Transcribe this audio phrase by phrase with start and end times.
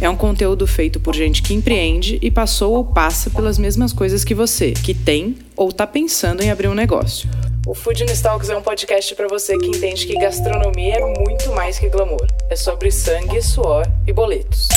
[0.00, 4.22] É um conteúdo feito por gente que empreende e passou ou passa pelas mesmas coisas
[4.22, 7.28] que você, que tem ou está pensando em abrir um negócio.
[7.66, 11.80] O Food Talks é um podcast para você que entende que gastronomia é muito mais
[11.80, 12.28] que glamour.
[12.48, 14.68] É sobre sangue, suor e boletos.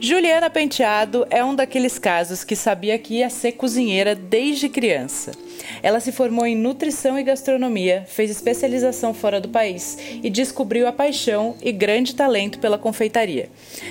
[0.00, 5.30] Juliana Penteado é um daqueles casos que sabia que ia ser cozinheira desde criança.
[5.82, 10.92] Ela se formou em nutrição e gastronomia, fez especialização fora do país e descobriu a
[10.92, 13.48] paixão e grande talento pela confeitaria.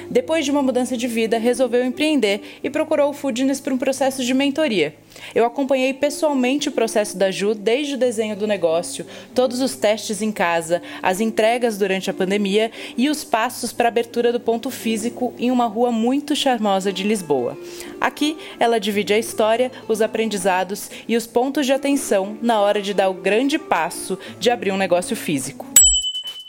[0.10, 4.24] Depois de uma mudança de vida, resolveu empreender e procurou o Foodness para um processo
[4.24, 4.96] de mentoria.
[5.34, 10.22] Eu acompanhei pessoalmente o processo da Ju desde o desenho do negócio, todos os testes
[10.22, 14.70] em casa, as entregas durante a pandemia e os passos para a abertura do ponto
[14.70, 17.58] físico em uma rua muito charmosa de Lisboa.
[18.00, 22.94] Aqui, ela divide a história, os aprendizados e os pontos de atenção na hora de
[22.94, 25.66] dar o grande passo de abrir um negócio físico.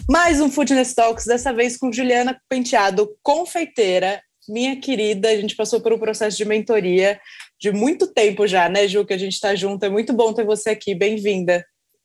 [0.08, 5.30] Mais um Foodness Talks, dessa vez com Juliana Penteado, confeiteira, minha querida.
[5.30, 7.18] A gente passou por um processo de mentoria
[7.64, 9.82] de muito tempo já, né, Ju, que a gente está junto.
[9.86, 10.94] É muito bom ter você aqui.
[10.94, 11.64] Bem-vinda.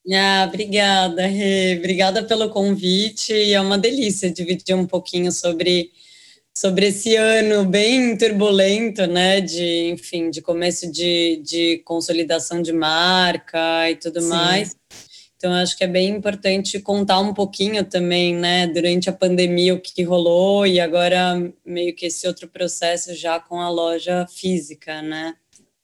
[0.09, 1.75] Ah, obrigada, Rê.
[1.77, 3.33] Obrigada pelo convite.
[3.51, 5.91] É uma delícia dividir um pouquinho sobre,
[6.55, 9.41] sobre esse ano bem turbulento, né?
[9.41, 14.29] De, enfim, de começo de, de consolidação de marca e tudo Sim.
[14.29, 14.77] mais.
[15.35, 19.79] Então, acho que é bem importante contar um pouquinho também, né, durante a pandemia, o
[19.79, 25.35] que rolou e agora meio que esse outro processo já com a loja física, né?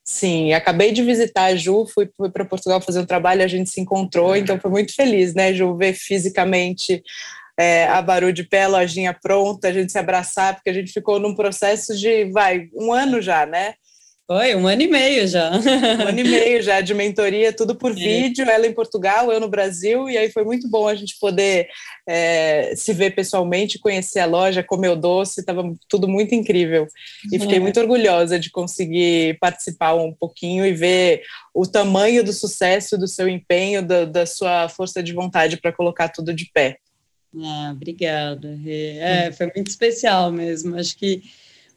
[0.07, 3.71] Sim, acabei de visitar a Ju, fui, fui para Portugal fazer um trabalho, a gente
[3.71, 7.01] se encontrou, então foi muito feliz, né, Ju, ver fisicamente
[7.57, 10.91] é, a Baru de pé, a lojinha pronta, a gente se abraçar, porque a gente
[10.91, 13.73] ficou num processo de, vai, um ano já, né?
[14.27, 15.51] Foi, um ano e meio já.
[15.51, 17.93] Um ano e meio já de mentoria, tudo por é.
[17.93, 21.67] vídeo, ela em Portugal, eu no Brasil, e aí foi muito bom a gente poder
[22.07, 26.87] é, se ver pessoalmente, conhecer a loja, comer o doce, estava tudo muito incrível.
[27.31, 27.59] E fiquei é.
[27.59, 31.21] muito orgulhosa de conseguir participar um pouquinho e ver
[31.53, 36.09] o tamanho do sucesso, do seu empenho, da, da sua força de vontade para colocar
[36.09, 36.77] tudo de pé.
[37.43, 38.57] Ah, obrigada.
[38.65, 40.75] É, foi muito especial mesmo.
[40.77, 41.21] Acho que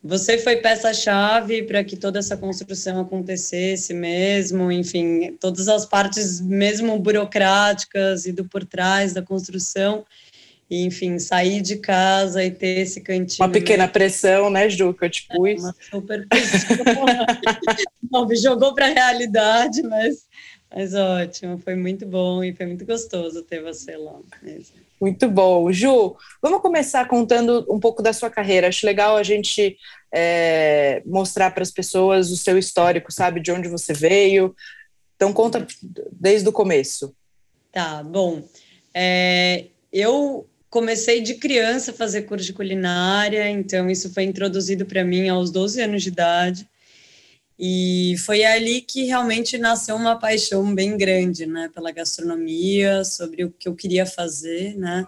[0.03, 6.99] você foi peça-chave para que toda essa construção acontecesse mesmo, enfim, todas as partes mesmo
[6.99, 10.05] burocráticas e do por trás da construção,
[10.71, 13.47] e, enfim, sair de casa e ter esse cantinho.
[13.47, 13.93] Uma pequena né?
[13.93, 15.51] pressão, né, Ju, que eu te pus.
[15.51, 16.77] É, uma super pressão.
[18.13, 20.27] Não, me jogou para a realidade, mas,
[20.71, 24.88] mas ótimo, foi muito bom e foi muito gostoso ter você lá mesmo.
[25.01, 25.71] Muito bom.
[25.73, 28.69] Ju, vamos começar contando um pouco da sua carreira.
[28.69, 29.77] Acho legal a gente
[30.13, 33.41] é, mostrar para as pessoas o seu histórico, sabe?
[33.41, 34.55] De onde você veio.
[35.17, 35.67] Então, conta
[36.13, 37.15] desde o começo.
[37.73, 38.43] Tá, bom.
[38.95, 45.05] É, eu comecei de criança a fazer curso de culinária, então isso foi introduzido para
[45.05, 46.69] mim aos 12 anos de idade.
[47.59, 53.51] E foi ali que realmente nasceu uma paixão bem grande, né, pela gastronomia, sobre o
[53.51, 55.05] que eu queria fazer, né.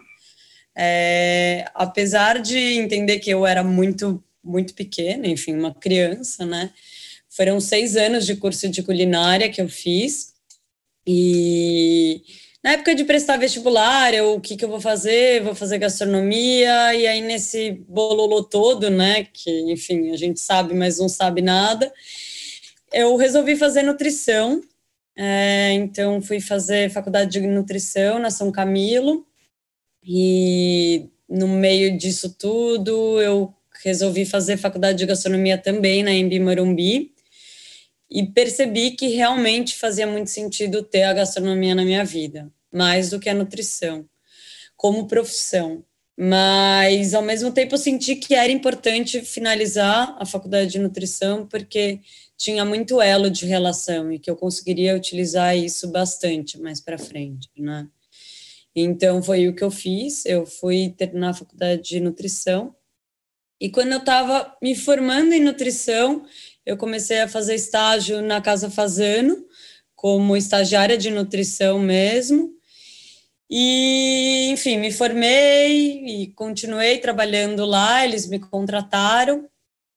[0.77, 6.71] É, apesar de entender que eu era muito, muito pequena, enfim, uma criança, né,
[7.28, 10.33] foram seis anos de curso de culinária que eu fiz.
[11.06, 12.22] E
[12.62, 15.43] na época de prestar vestibular, eu, o que, que eu vou fazer?
[15.43, 20.99] Vou fazer gastronomia, e aí nesse bololô todo, né, que, enfim, a gente sabe, mas
[20.99, 21.93] não sabe nada,
[22.93, 24.61] eu resolvi fazer nutrição,
[25.17, 29.27] é, então fui fazer faculdade de nutrição na São Camilo,
[30.03, 37.15] e no meio disso tudo eu resolvi fazer faculdade de gastronomia também na Embi Morumbi,
[38.10, 43.21] e percebi que realmente fazia muito sentido ter a gastronomia na minha vida, mais do
[43.21, 44.04] que a nutrição,
[44.77, 45.84] como profissão.
[46.19, 52.01] Mas, ao mesmo tempo, eu senti que era importante finalizar a faculdade de nutrição, porque
[52.41, 57.51] tinha muito elo de relação e que eu conseguiria utilizar isso bastante mais para frente,
[57.54, 57.87] né?
[58.75, 60.25] Então foi o que eu fiz.
[60.25, 62.75] Eu fui terminar a faculdade de nutrição
[63.60, 66.25] e quando eu estava me formando em nutrição,
[66.65, 69.45] eu comecei a fazer estágio na Casa Fazano
[69.95, 72.54] como estagiária de nutrição mesmo.
[73.51, 79.47] E, enfim, me formei e continuei trabalhando lá, eles me contrataram.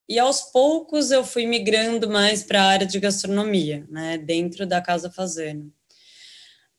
[0.07, 4.81] E aos poucos eu fui migrando mais para a área de gastronomia, né, dentro da
[4.81, 5.71] Casa Fazendo.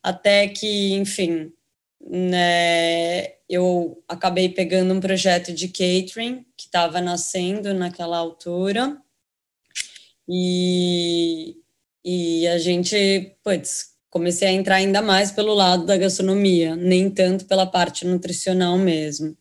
[0.03, 1.53] Até que, enfim,
[2.00, 9.00] né, eu acabei pegando um projeto de catering que estava nascendo naquela altura.
[10.29, 11.56] E,
[12.05, 17.47] e a gente, putz, comecei a entrar ainda mais pelo lado da gastronomia, nem tanto
[17.47, 19.37] pela parte nutricional mesmo.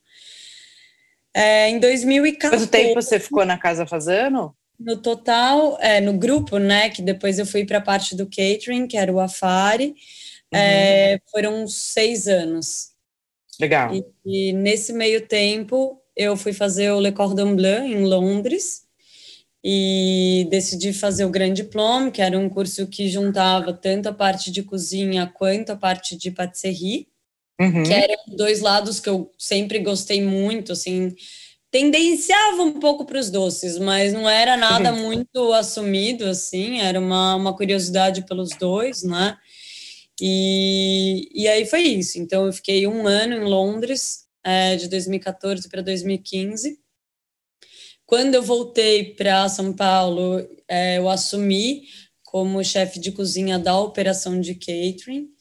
[1.33, 2.57] É, em 2014.
[2.57, 4.55] Quanto tempo você ficou na casa fazendo?
[4.79, 6.89] No total, é, no grupo, né?
[6.89, 9.87] Que depois eu fui para a parte do catering, que era o Afari.
[9.87, 10.59] Uhum.
[10.59, 12.91] É, foram seis anos.
[13.59, 13.93] Legal.
[13.93, 18.83] E, e, nesse meio tempo, eu fui fazer o Le Cordon Bleu em Londres
[19.63, 24.51] e decidi fazer o Grand Diplôme, que era um curso que juntava tanto a parte
[24.51, 27.07] de cozinha quanto a parte de patisserie
[27.59, 27.83] uhum.
[27.83, 31.15] que eram dois lados que eu sempre gostei muito, assim,
[31.71, 35.05] tendenciava um pouco para os doces, mas não era nada uhum.
[35.05, 39.37] muito assumido, assim, era uma, uma curiosidade pelos dois, né?
[40.21, 42.19] E, e aí foi isso.
[42.19, 46.79] Então, eu fiquei um ano em Londres, é, de 2014 para 2015.
[48.05, 51.83] Quando eu voltei para São Paulo, é, eu assumi
[52.23, 55.32] como chefe de cozinha da operação de catering.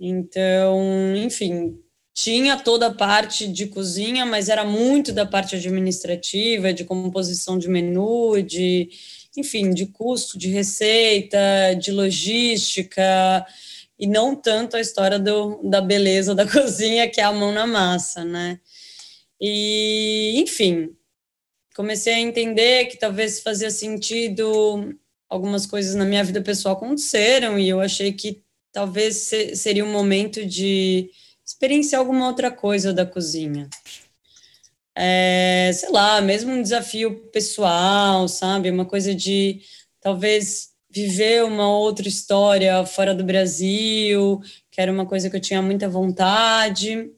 [0.00, 1.78] Então, enfim,
[2.14, 7.68] tinha toda a parte de cozinha, mas era muito da parte administrativa, de composição de
[7.68, 8.88] menu, de,
[9.36, 11.38] enfim, de custo, de receita,
[11.78, 13.46] de logística,
[13.98, 17.66] e não tanto a história do, da beleza da cozinha, que é a mão na
[17.66, 18.58] massa, né?
[19.38, 20.96] E, enfim,
[21.76, 24.94] comecei a entender que talvez fazia sentido
[25.28, 30.44] algumas coisas na minha vida pessoal aconteceram e eu achei que talvez seria um momento
[30.44, 31.10] de
[31.44, 33.68] experienciar alguma outra coisa da cozinha.
[34.94, 38.70] É, sei lá, mesmo um desafio pessoal, sabe?
[38.70, 39.60] Uma coisa de
[40.00, 44.40] talvez viver uma outra história fora do Brasil,
[44.70, 47.10] que era uma coisa que eu tinha muita vontade.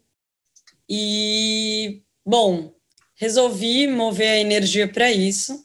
[0.88, 2.72] E, bom,
[3.14, 5.64] resolvi mover a energia para isso.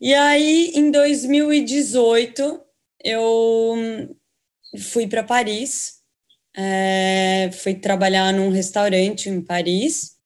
[0.00, 2.60] E aí, em 2018,
[3.02, 4.16] eu
[4.76, 5.98] fui para Paris,
[6.56, 10.16] é, fui trabalhar num restaurante em Paris.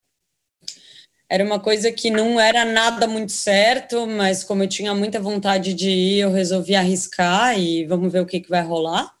[1.29, 5.73] Era uma coisa que não era nada muito certo, mas como eu tinha muita vontade
[5.73, 9.11] de ir, eu resolvi arriscar e vamos ver o que, que vai rolar.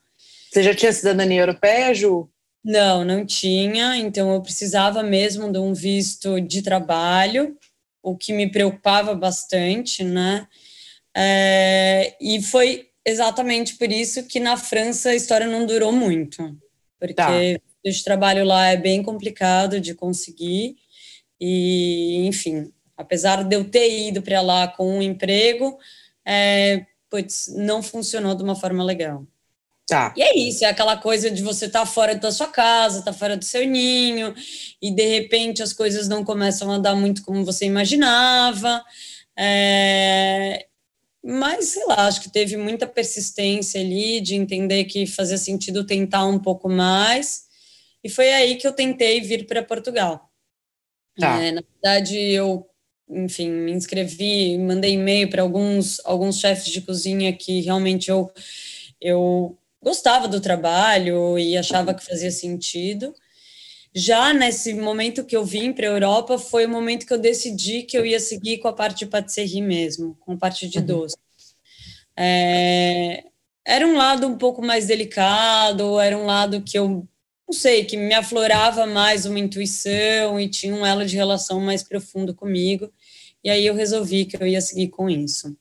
[0.51, 2.29] Você já tinha cidadania europeia, Ju?
[2.63, 7.57] Não, não tinha, então eu precisava mesmo de um visto de trabalho,
[8.01, 10.47] o que me preocupava bastante, né?
[11.15, 16.57] É, e foi exatamente por isso que na França a história não durou muito,
[16.99, 17.31] porque tá.
[17.85, 20.77] o trabalho lá é bem complicado de conseguir
[21.39, 25.77] e, enfim, apesar de eu ter ido para lá com um emprego,
[26.25, 29.25] é, putz, não funcionou de uma forma legal.
[29.85, 30.13] Tá.
[30.15, 33.11] E é isso, é aquela coisa de você estar tá fora da sua casa, estar
[33.11, 34.33] tá fora do seu ninho,
[34.81, 38.81] e de repente as coisas não começam a dar muito como você imaginava.
[39.37, 40.67] É,
[41.23, 46.25] mas, sei lá, acho que teve muita persistência ali de entender que fazia sentido tentar
[46.25, 47.45] um pouco mais.
[48.03, 50.29] E foi aí que eu tentei vir para Portugal.
[51.17, 51.41] Tá.
[51.41, 52.67] É, na verdade, eu,
[53.09, 58.29] enfim, me inscrevi, mandei e-mail para alguns, alguns chefes de cozinha que realmente eu,
[58.99, 63.13] eu gostava do trabalho e achava que fazia sentido.
[63.95, 67.83] Já nesse momento que eu vim para a Europa, foi o momento que eu decidi
[67.83, 70.85] que eu ia seguir com a parte de patisserie mesmo, com a parte de uhum.
[70.85, 71.15] doce.
[72.17, 73.23] É,
[73.65, 77.07] era um lado um pouco mais delicado, era um lado que eu
[77.47, 81.83] não sei, que me aflorava mais uma intuição e tinha um elo de relação mais
[81.83, 82.91] profundo comigo.
[83.43, 85.55] E aí eu resolvi que eu ia seguir com isso.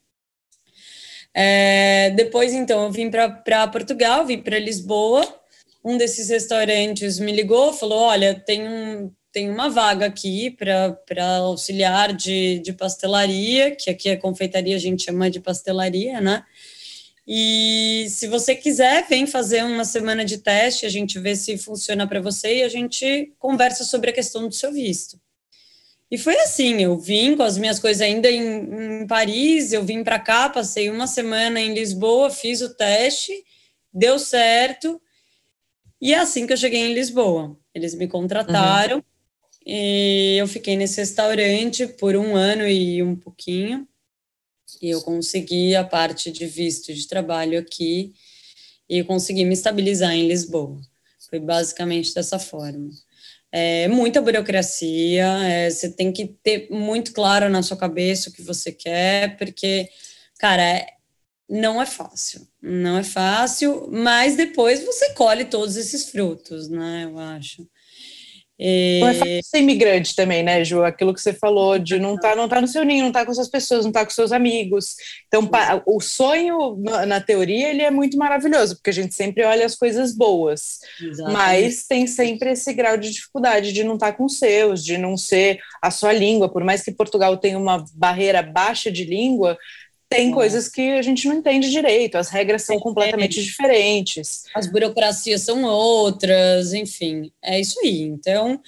[1.35, 5.42] É, depois, então, eu vim para Portugal, vim para Lisboa
[5.85, 12.13] um desses restaurantes me ligou, falou: Olha, tem, um, tem uma vaga aqui para auxiliar
[12.13, 16.45] de, de pastelaria, que aqui é confeitaria, a gente chama de pastelaria, né?
[17.27, 22.07] E se você quiser, vem fazer uma semana de teste, a gente vê se funciona
[22.07, 25.21] para você e a gente conversa sobre a questão do seu visto.
[26.11, 30.05] E foi assim, eu vim com as minhas coisas ainda em, em Paris, eu vim
[30.05, 33.33] para cá, passei uma semana em Lisboa, fiz o teste,
[33.93, 35.01] deu certo,
[36.03, 37.57] e é assim que eu cheguei em Lisboa.
[37.73, 39.03] Eles me contrataram uhum.
[39.65, 43.87] e eu fiquei nesse restaurante por um ano e um pouquinho.
[44.81, 48.13] E eu consegui a parte de visto de trabalho aqui
[48.89, 50.81] e consegui me estabilizar em Lisboa.
[51.31, 52.91] Foi basicamente dessa forma.
[53.53, 58.43] É, muita burocracia, é, você tem que ter muito claro na sua cabeça o que
[58.43, 59.89] você quer, porque,
[60.39, 60.87] cara, é,
[61.53, 62.49] não é fácil.
[62.63, 67.05] Não é fácil, mas depois você colhe todos esses frutos, né?
[67.05, 67.69] Eu acho.
[69.01, 70.83] Não é fácil ser imigrante também, né, Ju?
[70.83, 73.21] Aquilo que você falou de não estar tá, não tá no seu ninho, não estar
[73.21, 74.95] tá com essas pessoas, não estar tá com seus amigos.
[75.27, 75.51] Então,
[75.85, 80.15] o sonho, na teoria, ele é muito maravilhoso, porque a gente sempre olha as coisas
[80.15, 80.79] boas.
[81.03, 81.33] Exatamente.
[81.33, 84.97] Mas tem sempre esse grau de dificuldade de não estar tá com os seus, de
[84.97, 86.49] não ser a sua língua.
[86.49, 89.59] Por mais que Portugal tenha uma barreira baixa de língua,
[90.13, 90.35] tem é.
[90.35, 93.43] coisas que a gente não entende direito, as regras são é, completamente é.
[93.43, 94.45] diferentes.
[94.55, 98.03] As burocracias são outras, enfim, é isso aí.
[98.03, 98.61] Então,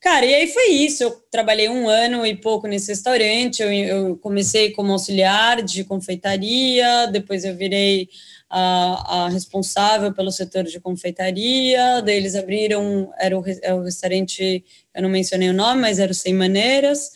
[0.00, 1.02] cara, e aí foi isso.
[1.02, 3.62] Eu trabalhei um ano e pouco nesse restaurante.
[3.62, 8.08] Eu, eu comecei como auxiliar de confeitaria, depois eu virei
[8.48, 12.00] a, a, responsável pelo setor de confeitaria.
[12.00, 14.64] Daí eles abriram, era o, era o restaurante,
[14.94, 17.10] eu não mencionei o nome, mas era o Sem Maneiras.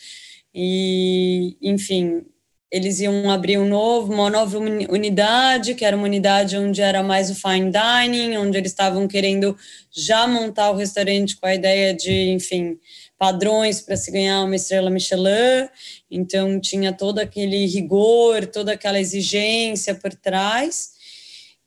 [0.55, 2.27] E, enfim,
[2.73, 7.31] eles iam abrir um novo, uma nova unidade, que era uma unidade onde era mais
[7.31, 9.55] o fine dining, onde eles estavam querendo
[9.91, 12.79] já montar o restaurante com a ideia de, enfim,
[13.19, 15.69] padrões para se ganhar uma estrela Michelin.
[16.11, 20.93] Então tinha todo aquele rigor, toda aquela exigência por trás.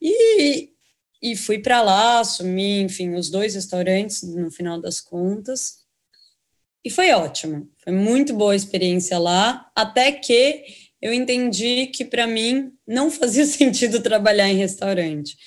[0.02, 0.72] E,
[1.22, 5.86] e fui para lá, assumi, enfim, os dois restaurantes no final das contas.
[6.84, 12.26] E foi ótimo, foi muito boa a experiência lá, até que eu entendi que para
[12.26, 15.38] mim não fazia sentido trabalhar em restaurante,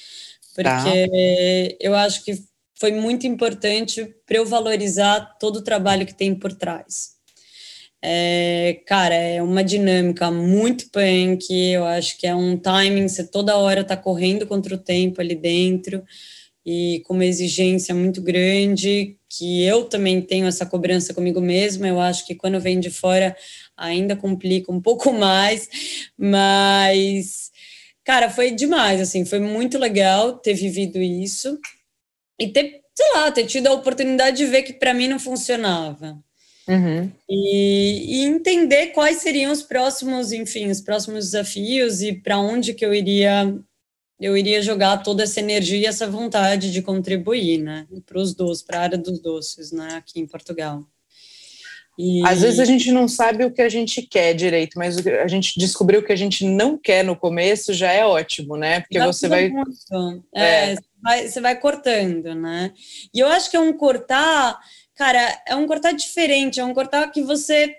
[0.55, 1.77] porque tá.
[1.81, 2.39] eu acho que
[2.79, 7.19] foi muito importante para eu valorizar todo o trabalho que tem por trás.
[8.01, 13.57] É, cara, é uma dinâmica muito punk, eu acho que é um timing, você toda
[13.57, 16.05] hora tá correndo contra o tempo ali dentro,
[16.65, 22.01] e com uma exigência muito grande, que eu também tenho essa cobrança comigo mesma, eu
[22.01, 23.37] acho que quando vem de fora
[23.79, 27.51] ainda complica um pouco mais, mas
[28.05, 31.59] cara, foi demais, assim, foi muito legal ter vivido isso
[32.41, 36.19] e ter, sei lá, ter tido a oportunidade de ver que para mim não funcionava.
[36.67, 37.11] Uhum.
[37.29, 42.85] E, e, entender quais seriam os próximos, enfim, os próximos desafios e para onde que
[42.85, 43.55] eu iria
[44.21, 48.65] eu iria jogar toda essa energia e essa vontade de contribuir, né, para os doces,
[48.65, 50.85] para a área dos doces, né, aqui em Portugal.
[51.99, 52.25] E...
[52.25, 55.59] Às vezes a gente não sabe o que a gente quer direito, mas a gente
[55.59, 58.81] descobriu o que a gente não quer no começo já é ótimo, né?
[58.81, 59.53] Porque você vai...
[60.33, 60.75] É, é.
[60.77, 61.29] Você, vai...
[61.29, 62.73] Você vai cortando, né?
[63.13, 64.57] E eu acho que é um cortar,
[64.95, 67.75] cara, é um cortar diferente, é um cortar que você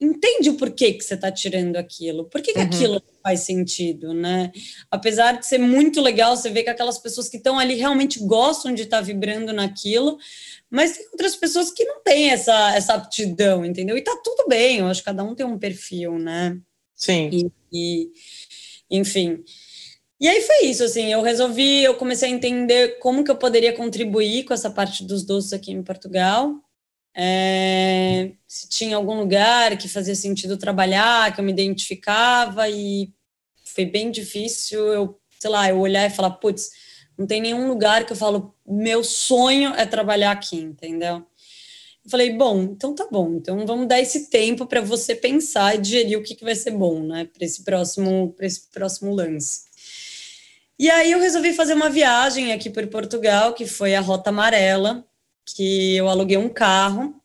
[0.00, 2.66] entende o porquê que você está tirando aquilo, por que, que uhum.
[2.66, 4.52] aquilo faz sentido, né?
[4.90, 8.74] Apesar de ser muito legal, você vê que aquelas pessoas que estão ali realmente gostam
[8.74, 10.18] de estar tá vibrando naquilo,
[10.76, 13.96] mas tem outras pessoas que não têm essa, essa aptidão, entendeu?
[13.96, 16.60] E tá tudo bem, eu acho que cada um tem um perfil, né?
[16.94, 17.30] Sim.
[17.32, 18.12] E, e,
[18.90, 19.42] enfim.
[20.20, 23.72] E aí foi isso, assim, eu resolvi, eu comecei a entender como que eu poderia
[23.72, 26.54] contribuir com essa parte dos doces aqui em Portugal.
[27.14, 33.10] É, se tinha algum lugar que fazia sentido trabalhar, que eu me identificava, e
[33.64, 36.68] foi bem difícil eu, sei lá, eu olhar e falar, putz,
[37.16, 41.24] não tem nenhum lugar que eu falo, meu sonho é trabalhar aqui, entendeu?
[42.04, 45.80] Eu falei, bom, então tá bom, então vamos dar esse tempo para você pensar e
[45.80, 49.66] digerir o que, que vai ser bom, né, para esse próximo, para esse próximo lance.
[50.78, 55.04] E aí eu resolvi fazer uma viagem aqui por Portugal, que foi a Rota Amarela,
[55.44, 57.20] que eu aluguei um carro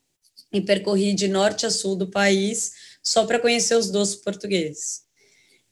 [0.53, 2.71] e percorri de norte a sul do país
[3.03, 5.03] só para conhecer os doces portugueses.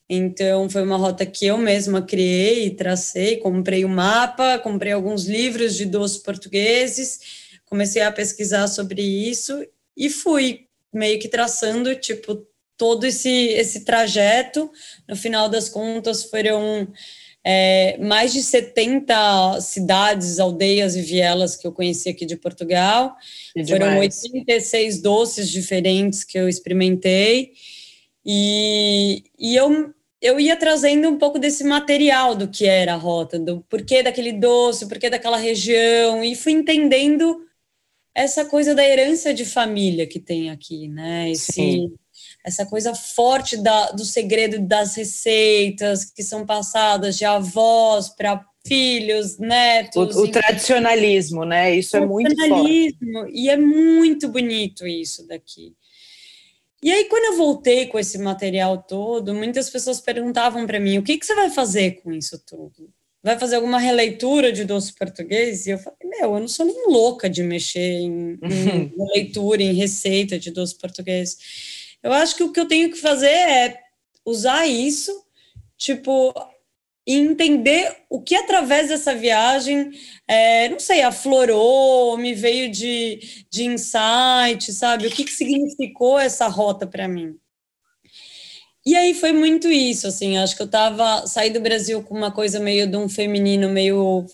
[0.10, 5.26] Então, foi uma rota que eu mesma criei, tracei, comprei o um mapa, comprei alguns
[5.26, 7.20] livros de doces portugueses,
[7.66, 9.64] comecei a pesquisar sobre isso
[9.96, 12.44] e fui meio que traçando, tipo,
[12.76, 14.72] todo esse, esse trajeto.
[15.08, 16.88] No final das contas, foram
[17.44, 23.16] é, mais de 70 cidades, aldeias e vielas que eu conheci aqui de Portugal.
[23.68, 27.52] Foram 86 doces diferentes que eu experimentei.
[28.26, 33.40] E, e eu eu ia trazendo um pouco desse material do que era a rota,
[33.40, 37.46] do porquê daquele doce, porquê daquela região, e fui entendendo
[38.14, 41.32] essa coisa da herança de família que tem aqui, né?
[41.32, 41.90] Esse,
[42.46, 49.38] essa coisa forte da, do segredo das receitas que são passadas de avós para filhos,
[49.38, 50.16] netos.
[50.18, 51.74] O, o tradicionalismo, né?
[51.74, 52.98] Isso é muito forte.
[53.32, 55.74] E é muito bonito isso daqui.
[56.82, 61.04] E aí, quando eu voltei com esse material todo, muitas pessoas perguntavam para mim: o
[61.04, 62.94] que, que você vai fazer com isso tudo?
[63.22, 65.66] vai fazer alguma releitura de doce português?
[65.66, 69.74] E eu falei, meu, eu não sou nem louca de mexer em, em leitura, em
[69.74, 71.38] receita de doce português.
[72.02, 73.80] Eu acho que o que eu tenho que fazer é
[74.26, 75.12] usar isso,
[75.78, 76.34] tipo,
[77.16, 79.92] entender o que através dessa viagem,
[80.28, 85.08] é, não sei, aflorou, me veio de, de insight, sabe?
[85.08, 87.36] O que, que significou essa rota para mim?
[88.86, 92.32] E aí foi muito isso, assim, acho que eu tava, saí do Brasil com uma
[92.32, 94.26] coisa meio de um feminino meio,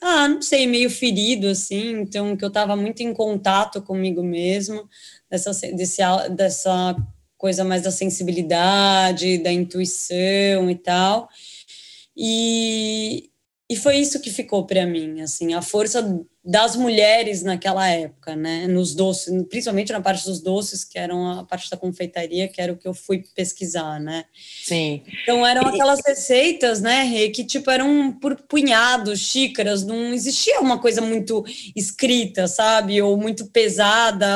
[0.00, 4.88] ah, não sei, meio ferido, assim, então que eu tava muito em contato comigo mesmo,
[5.28, 6.96] dessa, desse, dessa
[7.36, 11.28] coisa mais da sensibilidade, da intuição e tal,
[12.22, 13.30] e,
[13.70, 16.02] e foi isso que ficou para mim, assim, a força
[16.44, 21.44] das mulheres naquela época, né, nos doces, principalmente na parte dos doces, que eram a
[21.44, 24.26] parte da confeitaria, que era o que eu fui pesquisar, né.
[24.64, 25.02] Sim.
[25.22, 31.00] Então eram aquelas receitas, né, que tipo eram por punhados, xícaras, não existia uma coisa
[31.00, 31.42] muito
[31.74, 34.26] escrita, sabe, ou muito pesada,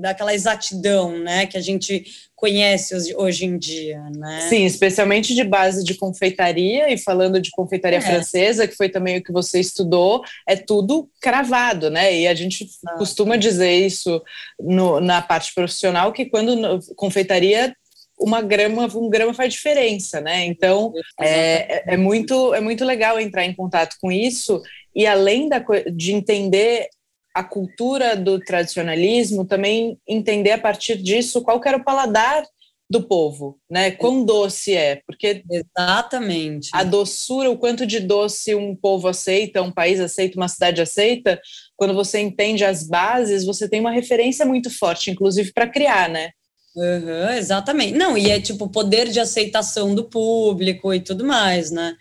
[0.00, 4.46] daquela exatidão, né, que a gente conhece hoje em dia, né?
[4.48, 8.00] Sim, especialmente de base de confeitaria e falando de confeitaria é.
[8.00, 12.16] francesa, que foi também o que você estudou, é tudo cravado, né?
[12.16, 12.94] E a gente ah.
[12.94, 14.22] costuma dizer isso
[14.58, 17.76] no, na parte profissional que quando no, confeitaria
[18.18, 20.46] uma grama, um grama faz diferença, né?
[20.46, 24.62] Então é, é, muito é muito legal entrar em contato com isso
[24.94, 26.88] e além da, de entender
[27.34, 32.44] a cultura do tradicionalismo, também entender a partir disso qual era o paladar
[32.90, 33.92] do povo, né?
[33.92, 39.70] Quão doce é, porque exatamente a doçura, o quanto de doce um povo aceita, um
[39.70, 41.40] país aceita, uma cidade aceita,
[41.76, 46.30] quando você entende as bases, você tem uma referência muito forte, inclusive para criar, né?
[46.74, 47.96] Uhum, exatamente.
[47.96, 51.94] Não, e é tipo poder de aceitação do público e tudo mais, né?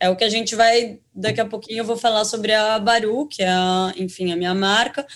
[0.00, 3.26] É o que a gente vai, daqui a pouquinho eu vou falar sobre a Baru,
[3.26, 5.06] que é, a, enfim, a minha marca,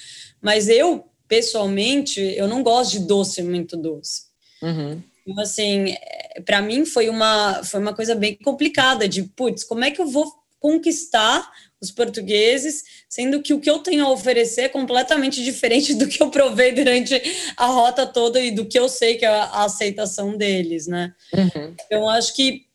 [0.41, 4.23] mas eu, pessoalmente, eu não gosto de doce muito doce.
[4.61, 5.03] Uhum.
[5.25, 9.85] Então, assim, é, para mim foi uma, foi uma coisa bem complicada, de, putz, como
[9.85, 14.63] é que eu vou conquistar os portugueses, sendo que o que eu tenho a oferecer
[14.63, 17.21] é completamente diferente do que eu provei durante
[17.57, 21.13] a rota toda e do que eu sei que é a aceitação deles, né?
[21.33, 21.75] Uhum.
[21.87, 22.67] Então, acho que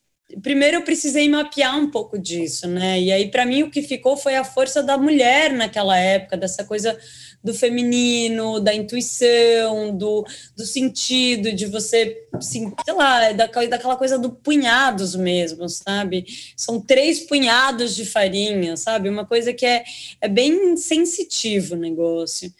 [0.41, 2.99] primeiro eu precisei mapear um pouco disso, né?
[2.99, 6.63] E aí, para mim, o que ficou foi a força da mulher naquela época, dessa
[6.63, 6.97] coisa
[7.43, 14.31] do feminino, da intuição, do, do sentido, de você, assim, sei lá, daquela coisa do
[14.31, 16.25] punhados mesmo, sabe?
[16.55, 19.07] São três punhados de farinha, sabe?
[19.07, 19.83] Uma coisa que é,
[20.19, 22.51] é bem sensitivo o negócio.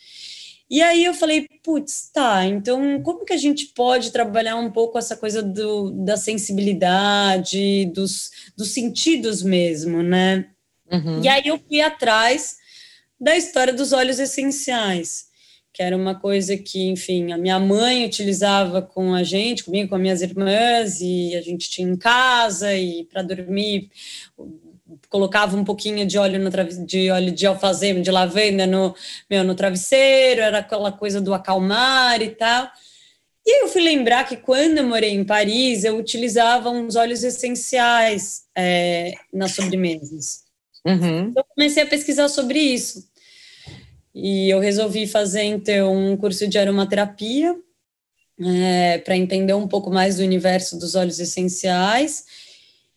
[0.69, 4.97] E aí eu falei, putz, tá, então como que a gente pode trabalhar um pouco
[4.97, 10.49] essa coisa do, da sensibilidade, dos, dos sentidos mesmo, né?
[10.91, 11.23] Uhum.
[11.23, 12.57] E aí eu fui atrás
[13.19, 15.27] da história dos óleos essenciais,
[15.73, 19.95] que era uma coisa que, enfim, a minha mãe utilizava com a gente, comigo, com
[19.95, 23.89] as minhas irmãs, e a gente tinha em casa, e para dormir
[25.09, 26.49] colocava um pouquinho de óleo no
[26.85, 28.95] de óleo de alfazema, de lavanda no
[29.29, 32.69] meu no travesseiro, era aquela coisa do acalmar e tal.
[33.45, 38.43] E eu fui lembrar que quando eu morei em Paris, eu utilizava uns óleos essenciais
[38.55, 40.41] é, nas sobremesas.
[40.85, 41.33] Uhum.
[41.35, 43.07] Eu comecei a pesquisar sobre isso.
[44.13, 47.55] E eu resolvi fazer, então, um curso de aromaterapia
[48.39, 52.25] é, para entender um pouco mais do universo dos óleos essenciais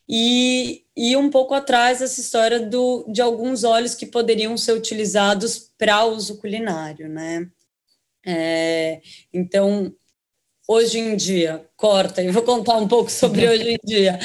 [0.08, 5.72] e, e um pouco atrás essa história do, de alguns óleos que poderiam ser utilizados
[5.78, 7.48] para uso culinário, né?
[8.26, 9.00] É,
[9.32, 9.90] então,
[10.68, 14.18] hoje em dia, corta, eu vou contar um pouco sobre hoje em dia.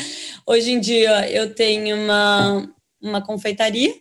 [0.46, 2.70] Hoje em dia eu tenho uma,
[3.02, 3.96] uma confeitaria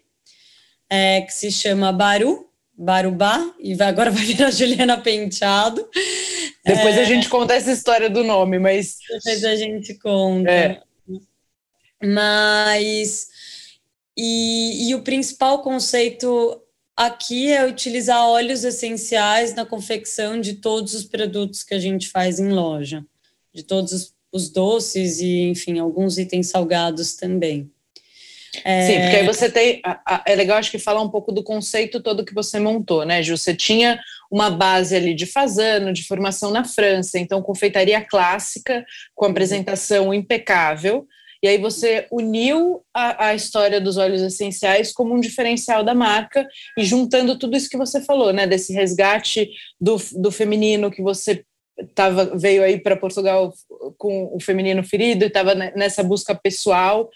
[0.91, 5.89] é, que se chama Baru, Barubá, e agora vai virar Juliana Penteado.
[6.67, 8.97] Depois é, a gente conta essa história do nome, mas.
[9.09, 10.51] Depois a gente conta.
[10.51, 10.83] É.
[12.05, 13.29] Mas.
[14.17, 16.61] E, e o principal conceito
[16.97, 22.39] aqui é utilizar óleos essenciais na confecção de todos os produtos que a gente faz
[22.39, 23.05] em loja,
[23.53, 27.71] de todos os, os doces e, enfim, alguns itens salgados também.
[28.63, 28.87] É...
[28.87, 29.83] Sim, porque aí você tem.
[30.27, 33.37] É legal, acho que falar um pouco do conceito todo que você montou, né, Ju?
[33.37, 33.99] Você tinha
[34.31, 41.07] uma base ali de fazano, de formação na França, então confeitaria clássica, com apresentação impecável.
[41.45, 46.49] E aí você uniu a, a, história dos óleos essenciais como um diferencial da marca
[46.79, 48.47] e juntando tudo isso que você falou, né?
[48.47, 51.45] Desse resgate do, do feminino que você
[51.95, 53.53] tava, veio aí para Portugal
[53.99, 57.11] com o feminino ferido e estava nessa busca pessoal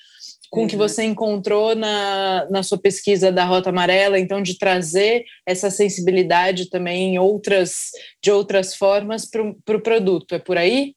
[0.50, 0.68] com o uhum.
[0.68, 6.68] que você encontrou na, na sua pesquisa da Rota Amarela, então de trazer essa sensibilidade
[6.68, 10.94] também em outras, de outras formas para o pro produto, é por aí?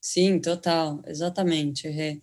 [0.00, 1.86] Sim, total, exatamente.
[1.86, 2.16] É.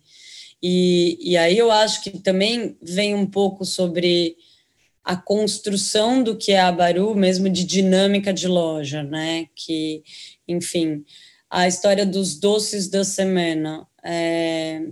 [0.62, 4.36] E, e aí eu acho que também vem um pouco sobre
[5.02, 9.46] a construção do que é a Baru, mesmo de dinâmica de loja, né?
[9.54, 10.02] Que,
[10.46, 11.04] enfim,
[11.48, 13.86] a história dos doces da semana.
[14.04, 14.82] É,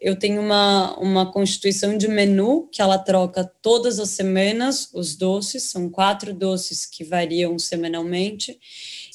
[0.00, 5.64] eu tenho uma, uma constituição de menu que ela troca todas as semanas os doces,
[5.64, 8.58] são quatro doces que variam semanalmente,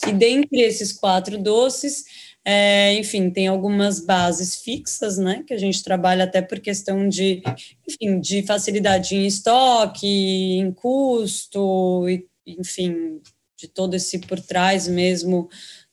[0.08, 2.06] e dentre esses quatro doces,
[2.46, 7.42] é, enfim, tem algumas bases fixas, né, que a gente trabalha até por questão de,
[7.88, 13.22] enfim, de facilidade em estoque, em custo, e, enfim,
[13.58, 15.48] de todo esse por trás mesmo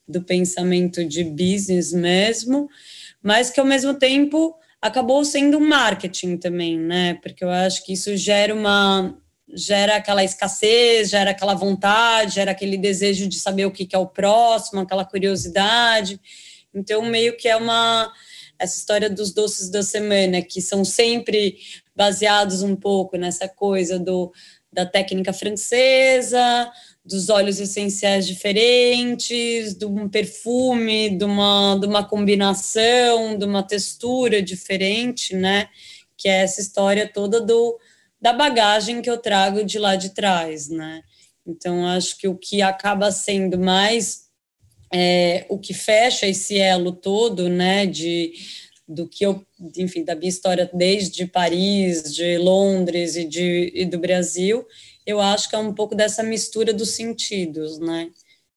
[0.08, 2.68] do pensamento de business mesmo,
[3.22, 7.14] mas que ao mesmo tempo acabou sendo um marketing também, né?
[7.22, 9.16] Porque eu acho que isso gera uma
[9.54, 14.06] gera aquela escassez, gera aquela vontade, gera aquele desejo de saber o que, é o
[14.06, 16.20] próximo, aquela curiosidade.
[16.74, 18.12] Então, meio que é uma
[18.58, 21.56] essa história dos doces da semana, que são sempre
[21.96, 24.30] baseados um pouco nessa coisa do,
[24.70, 26.70] da técnica francesa,
[27.02, 34.42] dos óleos essenciais diferentes, de um perfume, de uma, de uma combinação, de uma textura
[34.42, 35.68] diferente, né?
[36.16, 37.78] Que é essa história toda do,
[38.20, 41.02] da bagagem que eu trago de lá de trás, né?
[41.46, 44.30] Então, acho que o que acaba sendo mais
[44.92, 48.32] é, o que fecha esse elo todo, né, de
[48.86, 49.46] do que eu,
[49.78, 54.66] enfim, da minha história desde Paris, de Londres e, de, e do Brasil,
[55.06, 58.10] eu acho que é um pouco dessa mistura dos sentidos, né?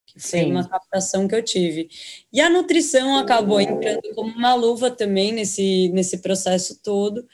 [0.04, 0.50] Que foi Sim.
[0.50, 1.88] uma captação que eu tive.
[2.32, 7.24] E a nutrição acabou entrando como uma luva também nesse, nesse processo todo,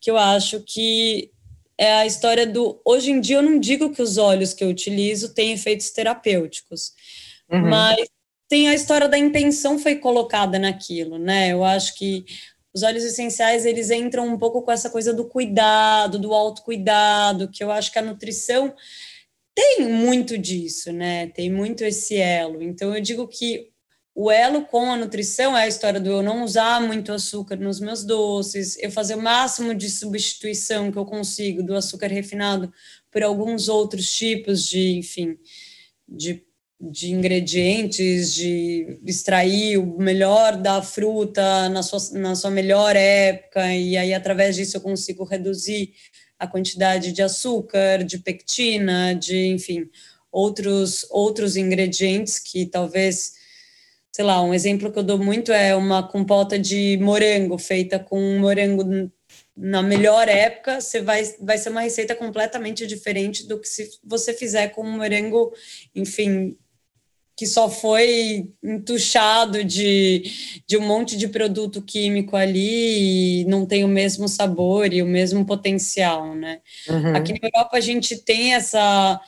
[0.00, 1.30] que eu acho que
[1.78, 2.80] é a história do.
[2.84, 6.92] Hoje em dia, eu não digo que os óleos que eu utilizo têm efeitos terapêuticos,
[7.50, 7.68] uhum.
[7.68, 8.06] mas
[8.48, 11.52] tem a história da intenção foi colocada naquilo, né?
[11.52, 12.24] Eu acho que
[12.74, 17.64] os óleos essenciais eles entram um pouco com essa coisa do cuidado, do autocuidado, que
[17.64, 18.74] eu acho que a nutrição
[19.54, 21.28] tem muito disso, né?
[21.28, 22.62] Tem muito esse elo.
[22.62, 23.70] Então eu digo que
[24.18, 27.78] o elo com a nutrição é a história do eu não usar muito açúcar nos
[27.78, 32.72] meus doces, eu fazer o máximo de substituição que eu consigo do açúcar refinado
[33.12, 35.38] por alguns outros tipos de, enfim,
[36.08, 36.42] de
[36.78, 43.96] de ingredientes, de extrair o melhor da fruta na sua, na sua melhor época, e
[43.96, 45.94] aí através disso eu consigo reduzir
[46.38, 49.88] a quantidade de açúcar, de pectina, de, enfim,
[50.30, 53.32] outros, outros ingredientes que talvez,
[54.16, 58.38] sei lá, um exemplo que eu dou muito é uma compota de morango, feita com
[58.38, 59.10] morango
[59.54, 64.32] na melhor época, você vai, vai ser uma receita completamente diferente do que se você
[64.32, 65.52] fizer com um morango,
[65.94, 66.56] enfim,
[67.36, 70.22] que só foi entuchado de,
[70.66, 75.06] de um monte de produto químico ali e não tem o mesmo sabor e o
[75.06, 76.62] mesmo potencial, né?
[76.88, 77.14] Uhum.
[77.14, 79.20] Aqui na Europa a gente tem essa,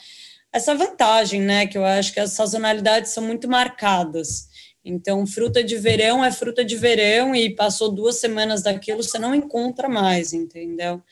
[0.50, 1.66] essa vantagem, né?
[1.66, 4.47] Que eu acho que as sazonalidades são muito marcadas.
[4.88, 9.34] Então, fruta de verão é fruta de verão e passou duas semanas daquilo, você não
[9.34, 11.02] encontra mais, entendeu?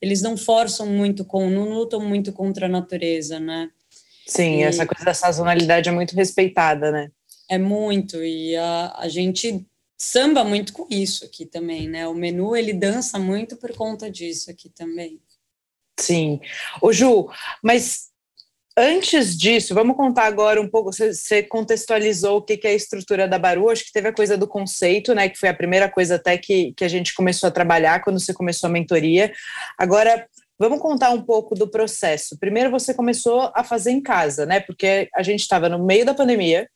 [0.00, 3.68] Eles não forçam muito com, não lutam muito contra a natureza, né?
[4.26, 7.10] Sim, e essa coisa da sazonalidade é muito respeitada, né?
[7.48, 9.66] É muito, e a, a gente
[9.98, 12.08] samba muito com isso aqui também, né?
[12.08, 15.20] O menu, ele dança muito por conta disso aqui também.
[16.00, 16.40] Sim.
[16.80, 17.28] Ô Ju,
[17.62, 18.05] mas
[18.76, 23.26] antes disso, vamos contar agora um pouco, você, contextualizou o que, que é a estrutura
[23.26, 26.16] da Baru, acho que teve a coisa do conceito, né, que foi a primeira coisa
[26.16, 29.32] até que, que a gente começou a trabalhar quando você começou a mentoria.
[29.78, 30.26] Agora,
[30.58, 32.38] Vamos contar um pouco do processo.
[32.38, 34.58] Primeiro, você começou a fazer em casa, né?
[34.58, 36.66] Porque a gente estava no meio da pandemia,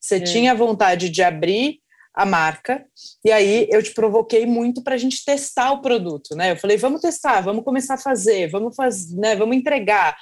[0.00, 0.20] você é.
[0.20, 1.80] tinha vontade de abrir
[2.14, 2.82] a marca,
[3.22, 6.52] e aí eu te provoquei muito para a gente testar o produto, né?
[6.52, 9.36] Eu falei, vamos testar, vamos começar a fazer, vamos fazer, né?
[9.36, 10.16] Vamos entregar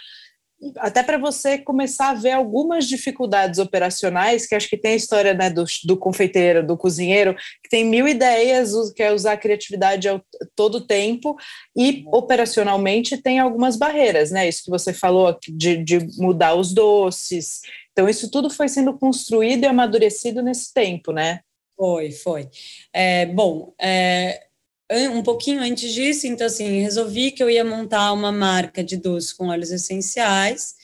[0.78, 5.34] até para você começar a ver algumas dificuldades operacionais, que acho que tem a história
[5.34, 10.22] né, do, do confeiteiro, do cozinheiro, que tem mil ideias, quer usar a criatividade ao,
[10.56, 11.36] todo tempo,
[11.76, 14.48] e operacionalmente tem algumas barreiras, né?
[14.48, 17.60] Isso que você falou de, de mudar os doces.
[17.92, 21.40] Então, isso tudo foi sendo construído e amadurecido nesse tempo, né?
[21.76, 22.48] Foi, foi.
[22.92, 24.46] É, bom, é,
[24.92, 29.34] um pouquinho antes disso, então assim, resolvi que eu ia montar uma marca de doce
[29.34, 30.74] com óleos essenciais.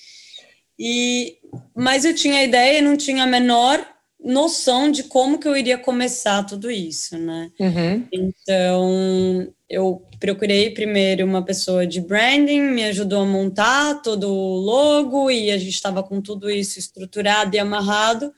[0.78, 1.38] E
[1.74, 3.84] mas eu tinha a ideia e não tinha a menor
[4.22, 7.50] noção de como que eu iria começar tudo isso, né?
[7.58, 8.06] Uhum.
[8.12, 15.30] Então, eu procurei primeiro uma pessoa de branding, me ajudou a montar todo o logo
[15.30, 18.32] e a gente estava com tudo isso estruturado e amarrado.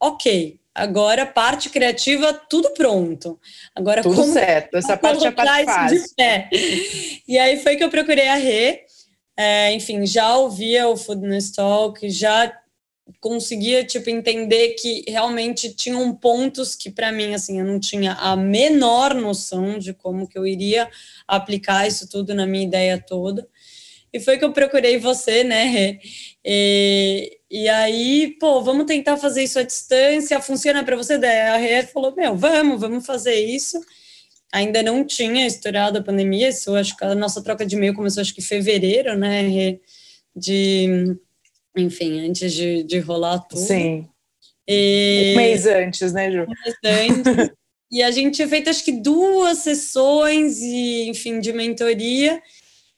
[0.00, 3.40] Ok, agora parte criativa, tudo pronto.
[3.74, 6.04] Agora tudo como certo, essa parte é a parte fácil.
[7.26, 8.82] E aí foi que eu procurei a Rê,
[9.36, 12.52] é, enfim, já ouvia o Foodness Talk, já
[13.20, 18.34] conseguia tipo entender que realmente tinham pontos que para mim assim eu não tinha a
[18.36, 20.90] menor noção de como que eu iria
[21.26, 23.48] aplicar isso tudo na minha ideia toda
[24.12, 26.00] e foi que eu procurei você né
[26.44, 31.56] e, e aí pô vamos tentar fazer isso à distância funciona para você daí a
[31.56, 33.80] Rê falou meu vamos vamos fazer isso
[34.52, 38.20] ainda não tinha estourado a pandemia isso acho que a nossa troca de e-mail começou
[38.20, 39.80] acho que em fevereiro né Rê,
[40.34, 41.16] de
[41.76, 43.60] enfim, antes de, de rolar tudo.
[43.60, 44.08] Sim.
[44.66, 45.32] E...
[45.34, 46.42] Um mês antes, né, Ju?
[46.42, 47.54] Um mês antes.
[47.92, 52.42] e a gente tinha feito acho que duas sessões e, enfim, de mentoria,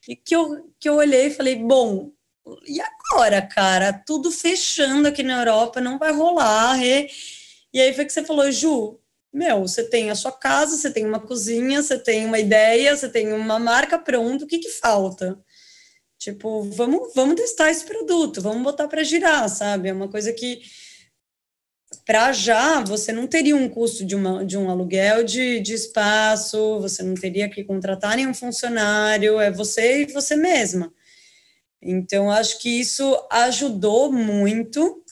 [0.08, 2.10] e que eu, que eu olhei e falei, bom,
[2.66, 3.92] e agora, cara?
[3.92, 6.82] Tudo fechando aqui na Europa, não vai rolar.
[6.82, 7.08] E,
[7.72, 8.98] e aí foi que você falou, Ju,
[9.32, 13.08] meu, você tem a sua casa, você tem uma cozinha, você tem uma ideia, você
[13.08, 15.38] tem uma marca pronta, o que que falta?
[16.18, 19.88] Tipo, vamos, vamos testar esse produto, vamos botar para girar, sabe?
[19.88, 20.60] É uma coisa que
[22.04, 26.80] para já você não teria um custo de, uma, de um aluguel de, de espaço,
[26.80, 30.92] você não teria que contratar nenhum funcionário, é você e você mesma.
[31.80, 35.02] Então, acho que isso ajudou muito,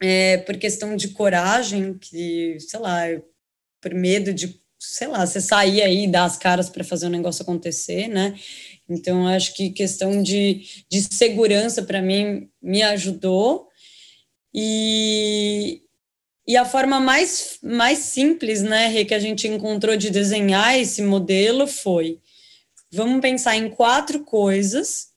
[0.00, 3.02] é, por questão de coragem, que, sei lá,
[3.80, 7.10] por medo de, sei lá, você sair aí e dar as caras para fazer o
[7.10, 8.38] negócio acontecer, né?
[8.88, 13.68] Então, acho que questão de, de segurança para mim me ajudou.
[14.54, 15.82] E,
[16.46, 21.66] e a forma mais, mais simples, né, que a gente encontrou de desenhar esse modelo
[21.66, 22.20] foi:
[22.90, 25.07] vamos pensar em quatro coisas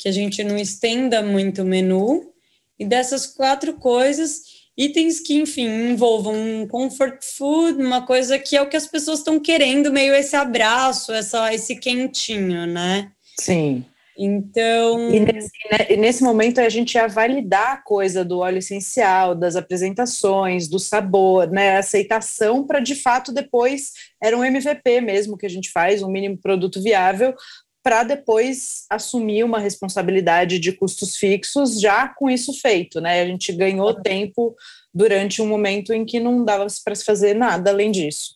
[0.00, 2.32] que a gente não estenda muito o menu,
[2.78, 4.40] e dessas quatro coisas,
[4.74, 9.18] itens que, enfim, envolvam um comfort food, uma coisa que é o que as pessoas
[9.18, 13.12] estão querendo, meio esse abraço, essa, esse quentinho, né?
[13.38, 13.84] Sim.
[14.16, 15.10] Então.
[15.14, 19.56] E nesse, né, nesse, momento a gente ia validar a coisa do óleo essencial, das
[19.56, 21.76] apresentações, do sabor, né?
[21.76, 26.10] A aceitação para de fato depois era um MVP mesmo que a gente faz, um
[26.10, 27.34] mínimo produto viável,
[27.82, 33.22] para depois assumir uma responsabilidade de custos fixos já com isso feito, né?
[33.22, 34.54] A gente ganhou tempo
[34.92, 38.34] durante um momento em que não dava para se fazer nada além disso.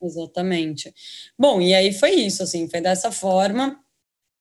[0.00, 0.92] Exatamente.
[1.38, 3.78] Bom, e aí foi isso, assim, foi dessa forma.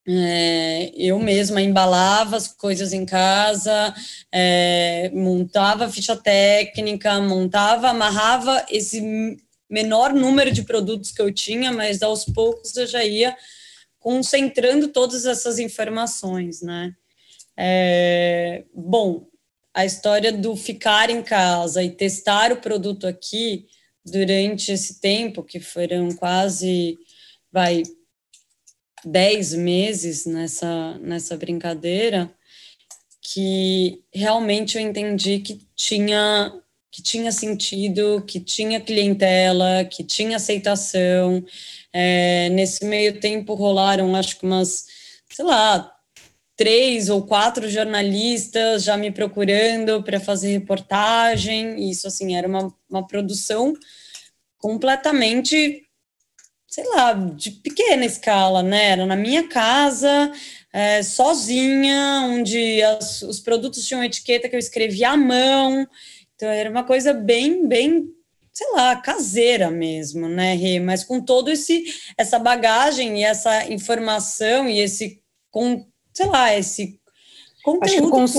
[0.06, 3.96] É, eu mesma embalava as coisas em casa,
[4.34, 9.02] é, montava ficha técnica, montava, amarrava esse
[9.70, 13.36] menor número de produtos que eu tinha, mas aos poucos eu já ia
[14.04, 16.94] concentrando todas essas informações, né?
[17.56, 19.26] É, bom,
[19.74, 23.66] a história do ficar em casa e testar o produto aqui
[24.06, 27.00] durante esse tempo, que foram quase,
[27.50, 27.84] vai,
[29.06, 32.30] dez meses nessa, nessa brincadeira,
[33.22, 36.60] que realmente eu entendi que tinha
[36.92, 41.44] que tinha sentido, que tinha clientela, que tinha aceitação.
[41.94, 44.86] É, nesse meio tempo rolaram, acho que umas,
[45.32, 45.92] sei lá,
[46.56, 51.90] três ou quatro jornalistas já me procurando para fazer reportagem.
[51.90, 53.74] Isso, assim, era uma, uma produção
[54.58, 55.84] completamente
[56.74, 58.90] sei lá, de pequena escala, né?
[58.90, 60.32] Era na minha casa,
[60.74, 65.88] é, sozinha, onde as, os produtos tinham etiqueta que eu escrevia à mão.
[66.34, 68.08] Então era uma coisa bem, bem,
[68.54, 70.80] sei lá, caseira mesmo, né, Rê?
[70.80, 71.84] Mas com todo esse
[72.18, 77.00] essa bagagem e essa informação e esse com, sei lá, esse
[77.64, 77.86] conteúdo.
[77.86, 78.38] Acho que o, conce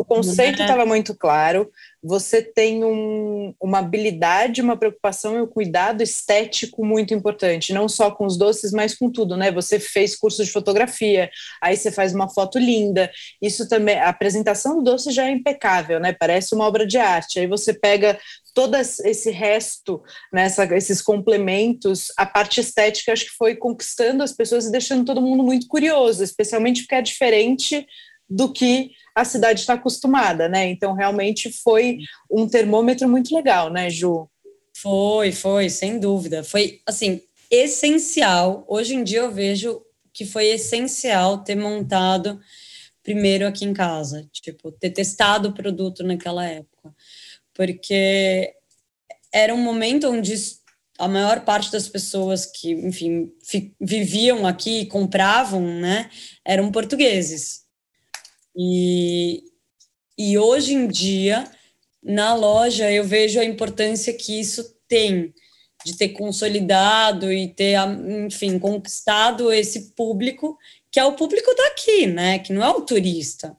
[0.00, 0.88] o conceito estava né?
[0.88, 1.70] muito claro
[2.06, 8.10] você tem um, uma habilidade, uma preocupação e um cuidado estético muito importante, não só
[8.10, 9.50] com os doces, mas com tudo, né?
[9.50, 11.30] Você fez curso de fotografia,
[11.62, 15.98] aí você faz uma foto linda, isso também, a apresentação do doce já é impecável,
[15.98, 16.12] né?
[16.12, 17.40] Parece uma obra de arte.
[17.40, 18.18] Aí você pega
[18.52, 24.66] todo esse resto, né, esses complementos, a parte estética acho que foi conquistando as pessoas
[24.66, 27.86] e deixando todo mundo muito curioso, especialmente porque é diferente
[28.28, 30.68] do que a cidade está acostumada, né?
[30.68, 31.98] Então, realmente foi
[32.30, 34.28] um termômetro muito legal, né, Ju?
[34.76, 36.42] Foi, foi, sem dúvida.
[36.42, 38.64] Foi, assim, essencial.
[38.68, 39.80] Hoje em dia eu vejo
[40.12, 42.40] que foi essencial ter montado
[43.02, 46.94] primeiro aqui em casa, tipo, ter testado o produto naquela época.
[47.54, 48.52] porque
[49.32, 50.34] era um momento onde
[50.98, 53.32] a maior parte das pessoas que, enfim,
[53.80, 56.10] viviam aqui compravam, né,
[56.44, 57.63] eram portugueses.
[58.56, 59.42] E,
[60.16, 61.50] e hoje em dia,
[62.02, 65.32] na loja, eu vejo a importância que isso tem,
[65.84, 67.76] de ter consolidado e ter,
[68.26, 70.58] enfim, conquistado esse público,
[70.90, 73.56] que é o público daqui, né, que não é o turista,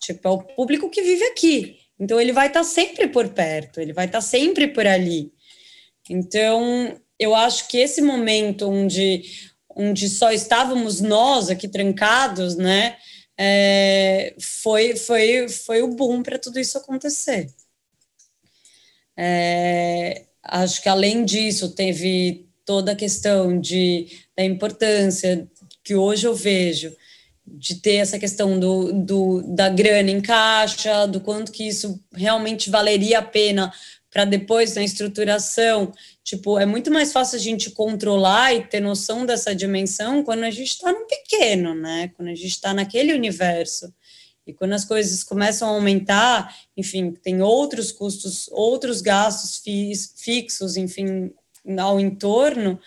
[0.00, 1.76] tipo, é o público que vive aqui.
[2.00, 5.32] Então, ele vai estar sempre por perto, ele vai estar sempre por ali.
[6.08, 9.22] Então, eu acho que esse momento onde,
[9.68, 12.96] onde só estávamos nós aqui trancados, né,
[13.38, 17.48] é, foi, foi, foi o boom para tudo isso acontecer.
[19.16, 25.48] É, acho que além disso teve toda a questão de, da importância
[25.84, 26.94] que hoje eu vejo
[27.46, 32.68] de ter essa questão do, do, da grana em caixa, do quanto que isso realmente
[32.68, 33.72] valeria a pena
[34.18, 35.92] para depois na estruturação.
[36.24, 40.50] Tipo, é muito mais fácil a gente controlar e ter noção dessa dimensão quando a
[40.50, 42.10] gente está no pequeno, né?
[42.16, 43.94] Quando a gente está naquele universo.
[44.44, 49.62] E quando as coisas começam a aumentar, enfim, tem outros custos, outros gastos
[50.16, 51.30] fixos, enfim,
[51.78, 52.80] ao entorno,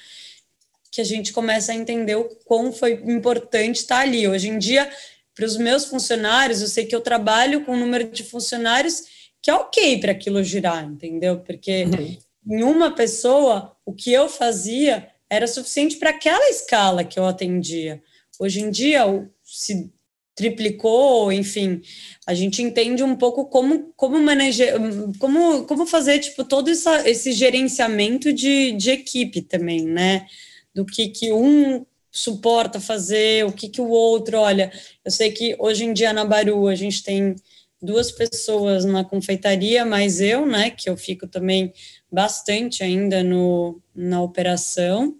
[0.91, 4.27] que a gente começa a entender o quão foi importante estar ali.
[4.27, 4.91] Hoje em dia,
[5.33, 9.49] para os meus funcionários, eu sei que eu trabalho com um número de funcionários que
[9.49, 11.39] é ok para aquilo girar, entendeu?
[11.39, 12.17] Porque uhum.
[12.57, 18.01] em uma pessoa, o que eu fazia era suficiente para aquela escala que eu atendia.
[18.39, 19.03] Hoje em dia,
[19.43, 19.91] se
[20.35, 21.81] triplicou, enfim,
[22.25, 24.73] a gente entende um pouco como como manejar,
[25.19, 30.25] como, como fazer tipo todo essa, esse gerenciamento de, de equipe também, né?
[30.73, 34.71] do que, que um suporta fazer, o que, que o outro, olha,
[35.03, 37.35] eu sei que hoje em dia na Baru a gente tem
[37.81, 41.73] duas pessoas na confeitaria, mas eu, né, que eu fico também
[42.11, 45.17] bastante ainda no, na operação,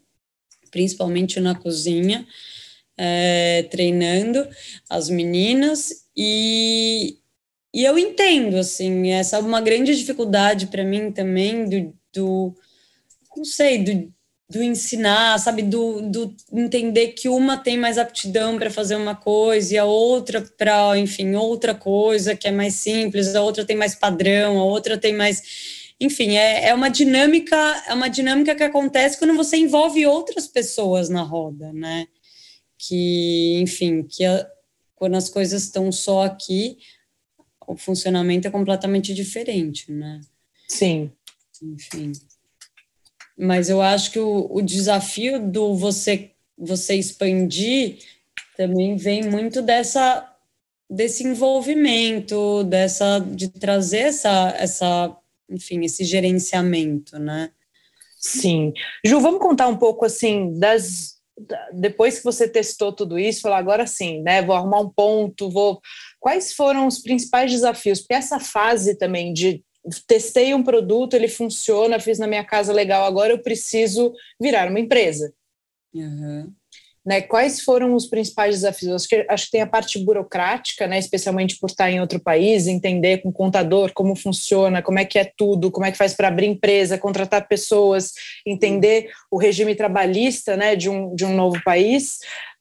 [0.70, 2.28] principalmente na cozinha,
[2.98, 4.48] é, treinando
[4.90, 7.18] as meninas, e,
[7.74, 12.56] e eu entendo, assim, essa é uma grande dificuldade para mim também do, do,
[13.36, 14.14] não sei, do,
[14.52, 19.74] do ensinar, sabe, do, do entender que uma tem mais aptidão para fazer uma coisa
[19.74, 23.96] e a outra para, enfim, outra coisa que é mais simples, a outra tem mais
[23.96, 27.56] padrão, a outra tem mais, enfim, é, é uma dinâmica,
[27.88, 32.08] é uma dinâmica que acontece quando você envolve outras pessoas na roda, né?
[32.78, 34.46] Que, enfim, que a,
[34.96, 36.78] quando as coisas estão só aqui,
[37.66, 40.20] o funcionamento é completamente diferente, né?
[40.68, 41.10] Sim.
[41.62, 42.12] Enfim.
[43.42, 47.98] Mas eu acho que o, o desafio do você você expandir
[48.56, 50.28] também vem muito dessa
[50.88, 55.18] desse envolvimento, dessa de trazer essa essa,
[55.50, 57.50] enfim, esse gerenciamento, né?
[58.18, 58.74] Sim.
[59.04, 61.20] Ju, vamos contar um pouco assim das
[61.74, 64.44] depois que você testou tudo isso, falar agora sim, né?
[64.44, 65.82] Vou arrumar um ponto, vou.
[66.20, 68.02] Quais foram os principais desafios?
[68.02, 69.64] Porque essa fase também de
[70.08, 74.80] testei um produto, ele funciona, fiz na minha casa legal, agora eu preciso virar uma
[74.80, 75.34] empresa.
[75.94, 76.52] Uhum.
[77.04, 78.94] Né, quais foram os principais desafios?
[78.94, 82.68] Acho que, acho que tem a parte burocrática, né, especialmente por estar em outro país,
[82.68, 86.14] entender com o contador como funciona, como é que é tudo, como é que faz
[86.14, 88.12] para abrir empresa, contratar pessoas,
[88.46, 92.20] entender o regime trabalhista né, de, um, de um novo país.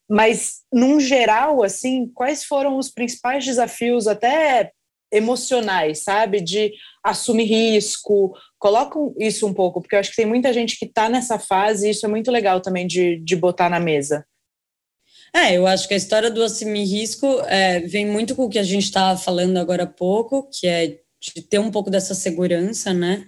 [0.09, 4.73] Mas, num geral, assim, quais foram os principais desafios, até
[5.13, 6.41] emocionais, sabe?
[6.41, 8.35] De assumir risco.
[8.59, 11.87] Colocam isso um pouco, porque eu acho que tem muita gente que está nessa fase
[11.87, 14.25] e isso é muito legal também de, de botar na mesa.
[15.35, 18.59] É, eu acho que a história do assumir risco é, vem muito com o que
[18.59, 22.93] a gente estava falando agora há pouco, que é de ter um pouco dessa segurança,
[22.93, 23.27] né?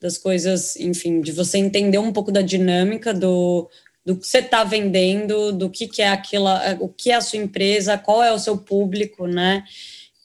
[0.00, 3.68] Das coisas, enfim, de você entender um pouco da dinâmica do,
[4.04, 7.38] do que você está vendendo, do que, que é aquela, o que é a sua
[7.38, 9.64] empresa, qual é o seu público, né?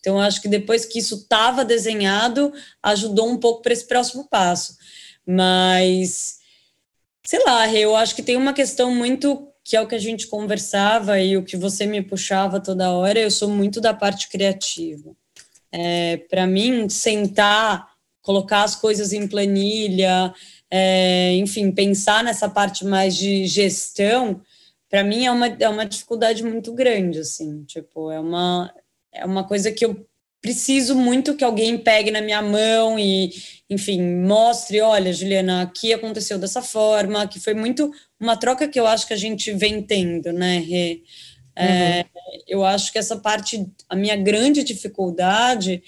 [0.05, 4.77] Então, acho que depois que isso estava desenhado, ajudou um pouco para esse próximo passo.
[5.25, 6.37] Mas,
[7.25, 10.27] sei lá, eu acho que tem uma questão muito que é o que a gente
[10.27, 13.19] conversava e o que você me puxava toda hora.
[13.19, 15.11] Eu sou muito da parte criativa.
[15.71, 17.89] É, para mim, sentar,
[18.21, 20.31] colocar as coisas em planilha,
[20.69, 24.39] é, enfim, pensar nessa parte mais de gestão,
[24.87, 28.71] para mim é uma, é uma dificuldade muito grande, assim, tipo, é uma,
[29.15, 30.05] é uma coisa que eu
[30.41, 33.31] preciso muito que alguém pegue na minha mão e,
[33.67, 38.85] enfim, mostre, olha, Juliana, aqui aconteceu dessa forma, que foi muito uma troca que eu
[38.85, 41.01] acho que a gente vem tendo, né, Rê?
[41.55, 42.39] É, uhum.
[42.47, 45.81] eu acho que essa parte, a minha grande dificuldade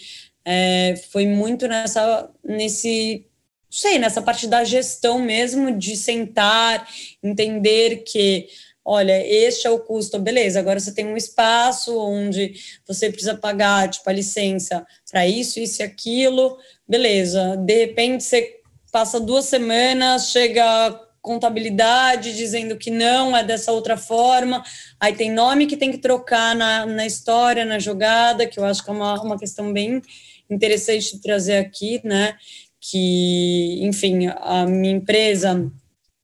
[0.43, 3.28] é, foi muito nessa, nesse,
[3.69, 6.88] não sei, nessa parte da gestão mesmo, de sentar,
[7.21, 8.47] entender que
[8.89, 12.53] olha, este é o custo, beleza, agora você tem um espaço onde
[12.88, 16.57] você precisa pagar, tipo, a licença para isso, isso e aquilo,
[16.88, 23.97] beleza, de repente você passa duas semanas, chega contabilidade dizendo que não, é dessa outra
[23.97, 24.63] forma,
[24.97, 28.81] aí tem nome que tem que trocar na, na história, na jogada, que eu acho
[28.81, 30.01] que é uma, uma questão bem
[30.49, 32.38] interessante de trazer aqui, né,
[32.79, 35.69] que, enfim, a minha empresa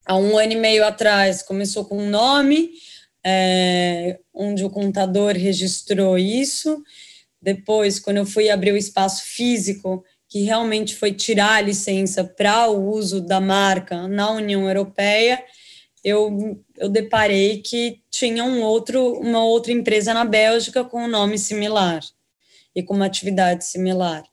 [0.06, 2.72] há um ano e meio atrás, começou com um nome,
[3.26, 6.84] é, onde o contador registrou isso.
[7.42, 12.68] Depois, quando eu fui abrir o espaço físico, que realmente foi tirar a licença para
[12.68, 15.44] o uso da marca na União Europeia,
[16.04, 21.38] eu, eu deparei que tinha um outro, uma outra empresa na Bélgica com um nome
[21.38, 22.02] similar
[22.76, 24.24] e com uma atividade similar.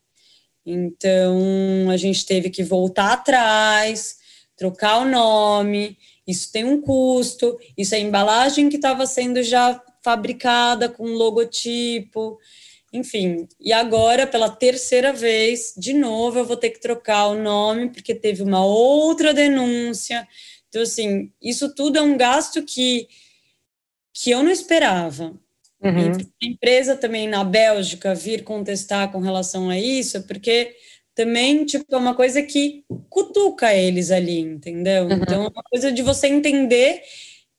[0.64, 4.16] Então, a gente teve que voltar atrás,
[4.60, 5.96] trocar o nome,
[6.26, 12.38] isso tem um custo, isso é embalagem que estava sendo já fabricada com logotipo,
[12.92, 13.48] enfim.
[13.58, 18.14] E agora, pela terceira vez, de novo, eu vou ter que trocar o nome, porque
[18.14, 20.28] teve uma outra denúncia.
[20.68, 23.08] Então, assim, isso tudo é um gasto que,
[24.12, 25.34] que eu não esperava.
[25.82, 26.12] Uhum.
[26.12, 30.76] a empresa também na Bélgica vir contestar com relação a isso, porque
[31.14, 35.04] também, tipo, é uma coisa que cutuca eles ali, entendeu?
[35.04, 35.12] Uhum.
[35.12, 37.02] Então, é uma coisa de você entender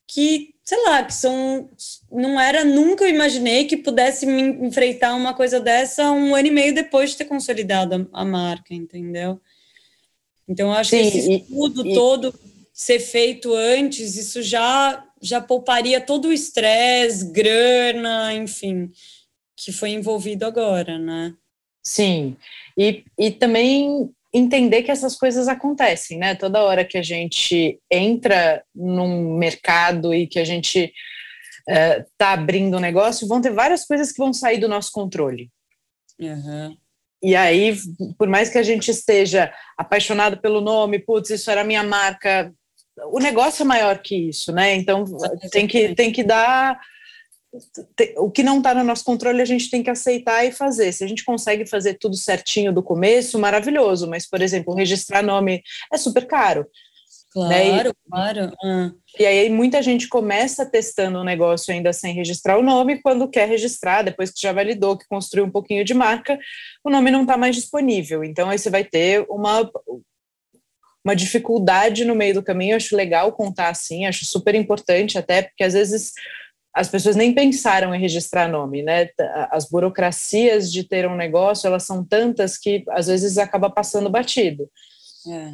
[0.08, 1.70] que, sei lá, que são.
[2.12, 6.52] Não era, nunca eu imaginei que pudesse me enfrentar uma coisa dessa um ano e
[6.52, 9.39] meio depois de ter consolidado a, a marca, entendeu?
[10.47, 12.34] Então, acho Sim, que esse estudo e, todo
[12.74, 18.91] ser feito antes, isso já, já pouparia todo o estresse, grana, enfim,
[19.56, 21.34] que foi envolvido agora, né?
[21.84, 22.38] Sim,
[22.77, 26.36] e, e também entender que essas coisas acontecem, né?
[26.36, 30.93] Toda hora que a gente entra num mercado e que a gente
[31.67, 35.49] está uh, abrindo um negócio, vão ter várias coisas que vão sair do nosso controle.
[36.19, 36.75] Uhum.
[37.23, 37.77] E aí,
[38.17, 42.51] por mais que a gente esteja apaixonado pelo nome, putz, isso era minha marca,
[43.11, 44.75] o negócio é maior que isso, né?
[44.75, 45.05] Então
[45.51, 46.79] tem que, tem que dar
[48.18, 50.91] o que não está no nosso controle a gente tem que aceitar e fazer.
[50.93, 54.08] Se a gente consegue fazer tudo certinho do começo, maravilhoso.
[54.08, 56.66] Mas, por exemplo, registrar nome é super caro.
[57.32, 57.89] Claro, né?
[57.89, 58.52] e, claro.
[58.64, 58.93] Hum.
[59.18, 63.30] E aí muita gente começa testando o um negócio ainda sem registrar o nome, quando
[63.30, 66.38] quer registrar, depois que já validou, que construiu um pouquinho de marca,
[66.84, 68.24] o nome não está mais disponível.
[68.24, 69.70] Então aí você vai ter uma,
[71.06, 72.74] uma dificuldade no meio do caminho.
[72.74, 76.12] Eu acho legal contar assim, acho super importante, até porque às vezes
[76.74, 79.09] as pessoas nem pensaram em registrar nome, né?
[79.51, 84.69] As burocracias de ter um negócio, elas são tantas que às vezes acaba passando batido.
[85.28, 85.51] É,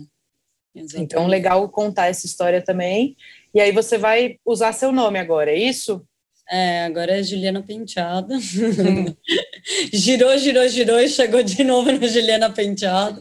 [0.96, 3.16] então, legal contar essa história também.
[3.54, 6.06] E aí você vai usar seu nome agora, é isso?
[6.50, 8.34] É, agora é Juliana Penteado.
[9.92, 13.20] girou, girou, girou e chegou de novo no Juliana Penteado.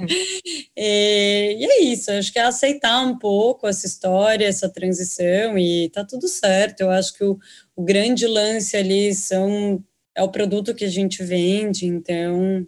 [0.76, 5.90] E, e, é isso, acho que é aceitar um pouco essa história, essa transição e
[5.90, 6.82] tá tudo certo.
[6.82, 7.38] Eu acho que o,
[7.74, 9.82] o grande lance ali são
[10.14, 12.66] é o produto que a gente vende, então,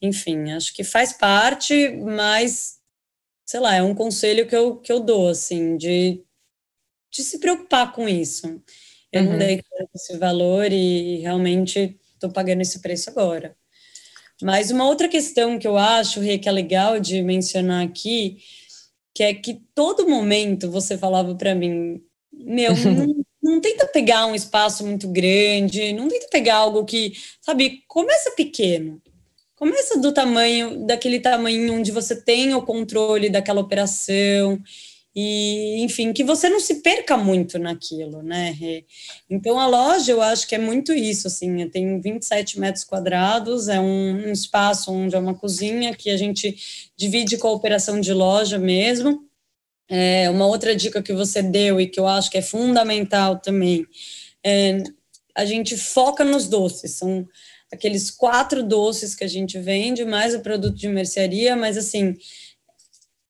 [0.00, 2.80] enfim, acho que faz parte, mas
[3.44, 6.24] sei lá, é um conselho que eu, que eu dou, assim, de,
[7.12, 8.62] de se preocupar com isso.
[9.14, 9.30] Eu uhum.
[9.30, 9.62] não dei
[9.94, 13.56] esse valor e realmente estou pagando esse preço agora.
[14.42, 18.38] Mas uma outra questão que eu acho, Rê, que é legal de mencionar aqui,
[19.14, 22.02] que é que todo momento você falava para mim,
[22.32, 27.84] meu, não, não, tenta pegar um espaço muito grande, não tenta pegar algo que, sabe,
[27.86, 29.00] começa pequeno.
[29.54, 34.60] Começa do tamanho, daquele tamanho onde você tem o controle daquela operação
[35.16, 38.56] e, enfim, que você não se perca muito naquilo, né?
[39.30, 43.78] Então, a loja, eu acho que é muito isso, assim, tem 27 metros quadrados, é
[43.78, 46.56] um, um espaço onde é uma cozinha que a gente
[46.96, 49.24] divide com a operação de loja mesmo.
[49.88, 53.86] É, uma outra dica que você deu e que eu acho que é fundamental também,
[54.42, 54.82] é,
[55.36, 57.28] a gente foca nos doces, são
[57.70, 62.16] aqueles quatro doces que a gente vende, mais o produto de mercearia, mas assim,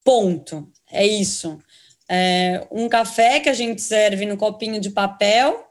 [0.05, 1.59] ponto, é isso
[2.11, 5.65] é, um café que a gente serve no copinho de papel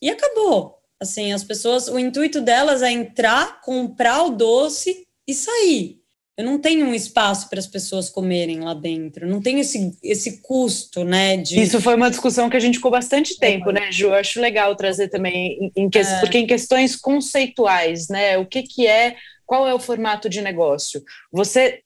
[0.00, 0.78] e acabou.
[1.00, 5.98] Assim, as pessoas, o intuito delas é entrar, comprar o doce e sair.
[6.36, 10.40] eu não tenho um espaço para as pessoas comerem lá dentro, não tem esse, esse
[10.40, 11.36] custo, né?
[11.36, 11.60] De...
[11.60, 14.06] Isso foi uma discussão que a gente ficou bastante tempo, né, Ju?
[14.06, 15.98] Eu acho legal trazer também, em, em que...
[15.98, 16.20] é.
[16.20, 18.38] porque em questões conceituais, né?
[18.38, 21.02] O que, que é, qual é o formato de negócio?
[21.32, 21.82] Você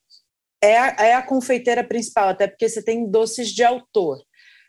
[0.62, 4.22] é a, é a confeiteira principal, até porque você tem doces de autor.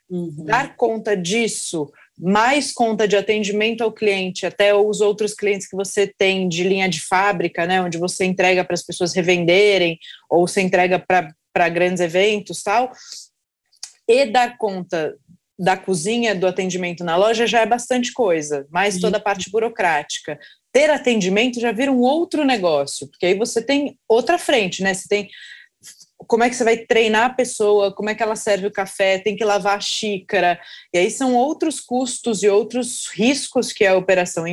[0.10, 0.46] Uhum.
[0.46, 6.08] Dar conta disso mais conta de atendimento ao cliente, até os outros clientes que você
[6.08, 9.98] tem de linha de fábrica, né, onde você entrega para as pessoas revenderem,
[10.30, 12.92] ou você entrega para grandes eventos tal,
[14.08, 15.16] e dar conta
[15.58, 20.38] da cozinha, do atendimento na loja já é bastante coisa, mais toda a parte burocrática.
[20.72, 24.94] Ter atendimento já vira um outro negócio, porque aí você tem outra frente, né?
[24.94, 25.30] Você tem
[26.28, 29.18] como é que você vai treinar a pessoa, como é que ela serve o café,
[29.18, 30.60] tem que lavar a xícara,
[30.94, 34.46] e aí são outros custos e outros riscos que a operação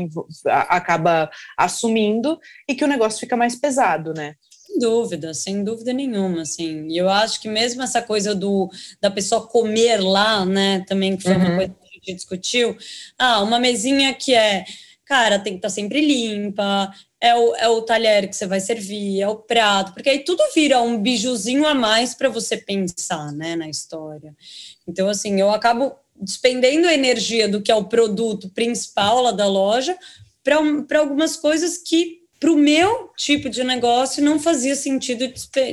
[0.46, 4.34] acaba assumindo e que o negócio fica mais pesado, né?
[4.50, 9.10] Sem dúvida, sem dúvida nenhuma, assim, e eu acho que mesmo essa coisa do, da
[9.10, 11.38] pessoa comer lá, né, também que foi uhum.
[11.38, 12.76] uma coisa que a gente discutiu,
[13.18, 14.64] ah, uma mesinha que é
[15.10, 18.60] cara, tem que estar tá sempre limpa, é o, é o talher que você vai
[18.60, 23.32] servir, é o prato, porque aí tudo vira um bijuzinho a mais para você pensar,
[23.32, 24.32] né, na história.
[24.86, 29.48] Então, assim, eu acabo despendendo a energia do que é o produto principal lá da
[29.48, 29.98] loja
[30.44, 35.26] para algumas coisas que para o meu tipo de negócio não fazia sentido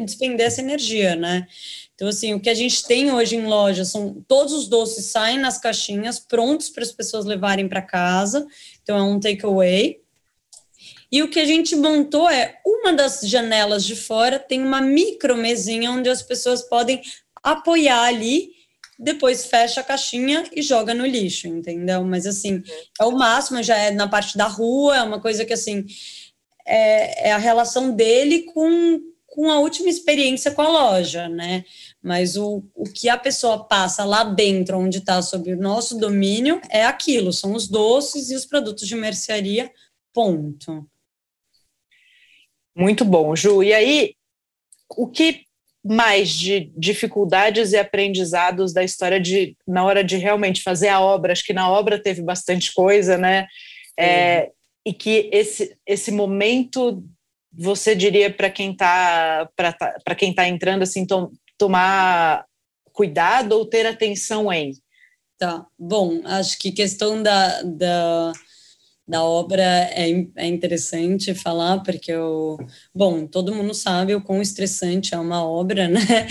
[0.03, 1.47] despender essa energia, né?
[1.93, 5.39] Então, assim, o que a gente tem hoje em loja são todos os doces saem
[5.39, 8.45] nas caixinhas, prontos para as pessoas levarem para casa.
[8.87, 9.99] Então, é um takeaway.
[11.11, 15.35] E o que a gente montou é uma das janelas de fora tem uma micro
[15.35, 17.01] mesinha onde as pessoas podem
[17.43, 18.51] apoiar ali,
[18.97, 22.01] depois fecha a caixinha e joga no lixo, entendeu?
[22.05, 22.63] Mas assim,
[22.97, 25.85] é o máximo, já é na parte da rua, é uma coisa que assim
[26.65, 31.65] é, é a relação dele com, com a última experiência com a loja, né?
[32.07, 36.61] Mas o, o que a pessoa passa lá dentro, onde está sob o nosso domínio,
[36.69, 39.69] é aquilo, são os doces e os produtos de mercearia,
[40.13, 40.89] ponto.
[42.73, 43.61] Muito bom, Ju.
[43.61, 44.13] E aí,
[44.95, 45.41] o que
[45.83, 51.33] mais de dificuldades e aprendizados da história de na hora de realmente fazer a obra?
[51.33, 53.47] Acho que na obra teve bastante coisa, né?
[53.99, 54.51] É,
[54.85, 57.03] e que esse, esse momento
[57.51, 59.49] você diria para quem está
[60.05, 62.45] para quem tá entrando assim tom, tomar
[62.91, 64.73] cuidado ou ter atenção em
[65.37, 68.33] tá bom acho que questão da, da
[69.07, 72.57] da obra é, é interessante falar, porque eu,
[72.93, 76.27] bom, todo mundo sabe o quão estressante é uma obra, né?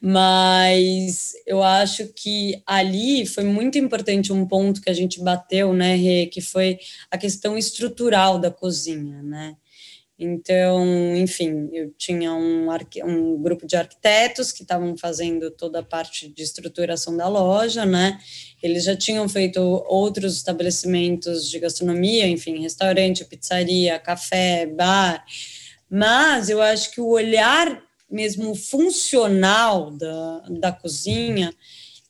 [0.00, 5.94] Mas eu acho que ali foi muito importante um ponto que a gente bateu, né,
[5.96, 6.78] Rê, que foi
[7.10, 9.56] a questão estrutural da cozinha, né?
[10.18, 12.66] Então, enfim, eu tinha um,
[13.04, 18.18] um grupo de arquitetos que estavam fazendo toda a parte de estruturação da loja, né?
[18.60, 25.24] Eles já tinham feito outros estabelecimentos de gastronomia, enfim, restaurante, pizzaria, café, bar,
[25.88, 31.54] mas eu acho que o olhar mesmo funcional da, da cozinha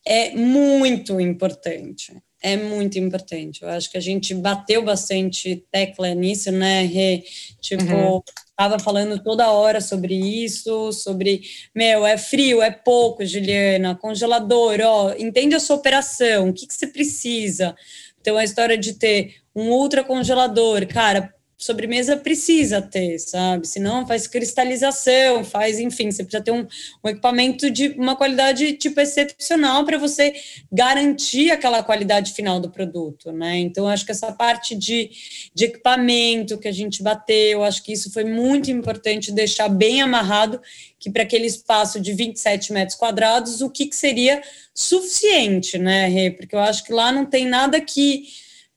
[0.07, 3.63] é muito importante é muito importante.
[3.63, 7.25] Eu acho que a gente bateu bastante tecla nisso, né, Rê?
[7.61, 8.23] Tipo, uhum.
[8.57, 11.43] tava falando toda hora sobre isso, sobre,
[11.75, 16.75] meu, é frio, é pouco, Juliana, congelador, ó, entende a sua operação, o que, que
[16.75, 17.75] você precisa.
[18.21, 23.67] Então, a história de ter um ultra congelador, cara, sobremesa precisa ter, sabe?
[23.67, 26.65] Senão faz cristalização, faz, enfim, você precisa ter um,
[27.05, 30.33] um equipamento de uma qualidade tipo excepcional para você
[30.71, 33.59] garantir aquela qualidade final do produto, né?
[33.59, 35.11] Então, acho que essa parte de,
[35.53, 40.61] de equipamento que a gente bateu, acho que isso foi muito importante deixar bem amarrado
[41.01, 44.41] que para aquele espaço de 27 metros quadrados, o que, que seria
[44.73, 46.31] suficiente, né, Rê?
[46.31, 48.25] Porque eu acho que lá não tem nada que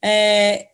[0.03, 0.70] é,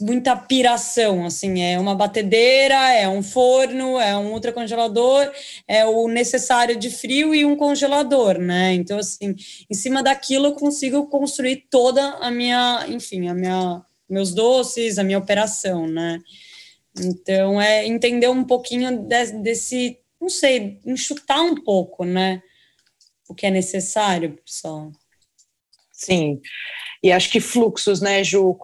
[0.00, 5.30] muita piração, assim, é uma batedeira, é um forno, é um ultracongelador,
[5.68, 8.74] é o necessário de frio e um congelador, né?
[8.74, 9.34] Então, assim,
[9.70, 15.04] em cima daquilo eu consigo construir toda a minha, enfim, a minha, meus doces, a
[15.04, 16.18] minha operação, né?
[16.98, 22.42] Então, é entender um pouquinho de, desse, não sei, enxutar um pouco, né?
[23.28, 24.90] O que é necessário, pessoal.
[25.92, 26.40] Sim.
[27.02, 28.54] E acho que fluxos, né, Ju?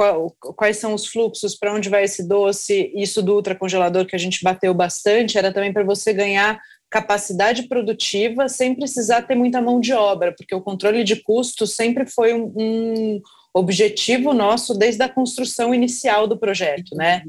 [0.56, 1.54] quais são os fluxos?
[1.54, 2.92] Para onde vai esse doce?
[2.94, 6.60] Isso do ultracongelador que a gente bateu bastante era também para você ganhar
[6.90, 12.06] capacidade produtiva sem precisar ter muita mão de obra, porque o controle de custos sempre
[12.06, 13.20] foi um, um
[13.54, 17.22] objetivo nosso desde a construção inicial do projeto, né?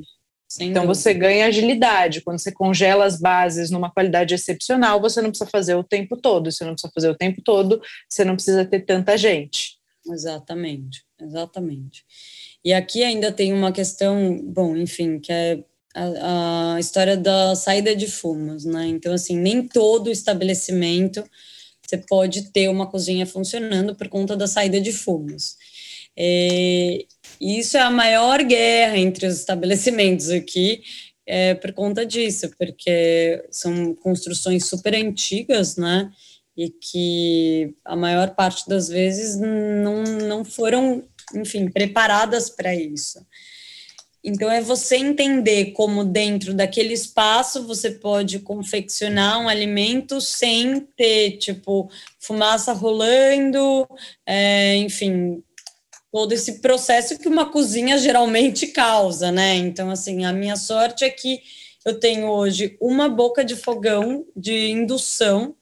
[0.49, 0.95] Sem então dúvida.
[0.95, 2.22] você ganha agilidade.
[2.22, 6.51] Quando você congela as bases numa qualidade excepcional, você não precisa fazer o tempo todo.
[6.51, 9.77] Você não precisa fazer o tempo todo, você não precisa ter tanta gente.
[10.10, 12.05] Exatamente, exatamente.
[12.64, 15.64] E aqui ainda tem uma questão, bom, enfim, que é
[15.95, 18.88] a, a história da saída de fumos, né?
[18.88, 21.24] Então, assim, nem todo estabelecimento
[21.88, 25.55] você pode ter uma cozinha funcionando por conta da saída de fumos.
[26.18, 27.05] É,
[27.39, 30.82] isso é a maior guerra entre os estabelecimentos aqui,
[31.26, 36.12] é, por conta disso, porque são construções super antigas, né?
[36.58, 41.03] E que a maior parte das vezes não, não foram,
[41.36, 43.20] enfim, preparadas para isso.
[44.24, 51.38] Então, é você entender como, dentro daquele espaço, você pode confeccionar um alimento sem ter,
[51.38, 51.89] tipo,
[52.20, 53.88] fumaça rolando,
[54.26, 55.41] é, enfim,
[56.12, 59.55] todo esse processo que uma cozinha geralmente causa, né?
[59.55, 61.41] Então, assim, a minha sorte é que
[61.86, 65.55] eu tenho hoje uma boca de fogão de indução,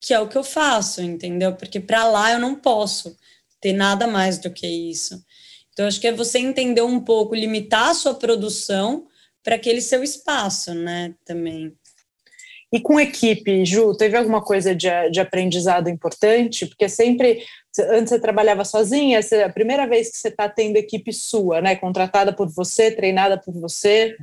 [0.00, 1.54] que é o que eu faço, entendeu?
[1.54, 3.16] Porque para lá eu não posso
[3.60, 5.24] ter nada mais do que isso.
[5.72, 9.06] Então, acho que é você entender um pouco, limitar a sua produção
[9.42, 11.14] para aquele seu espaço, né?
[11.24, 11.76] Também.
[12.72, 16.66] E com equipe, Ju, teve alguma coisa de, de aprendizado importante?
[16.66, 17.44] Porque sempre,
[17.90, 21.76] antes você trabalhava sozinha, é a primeira vez que você está tendo equipe sua, né?
[21.76, 24.16] Contratada por você, treinada por você.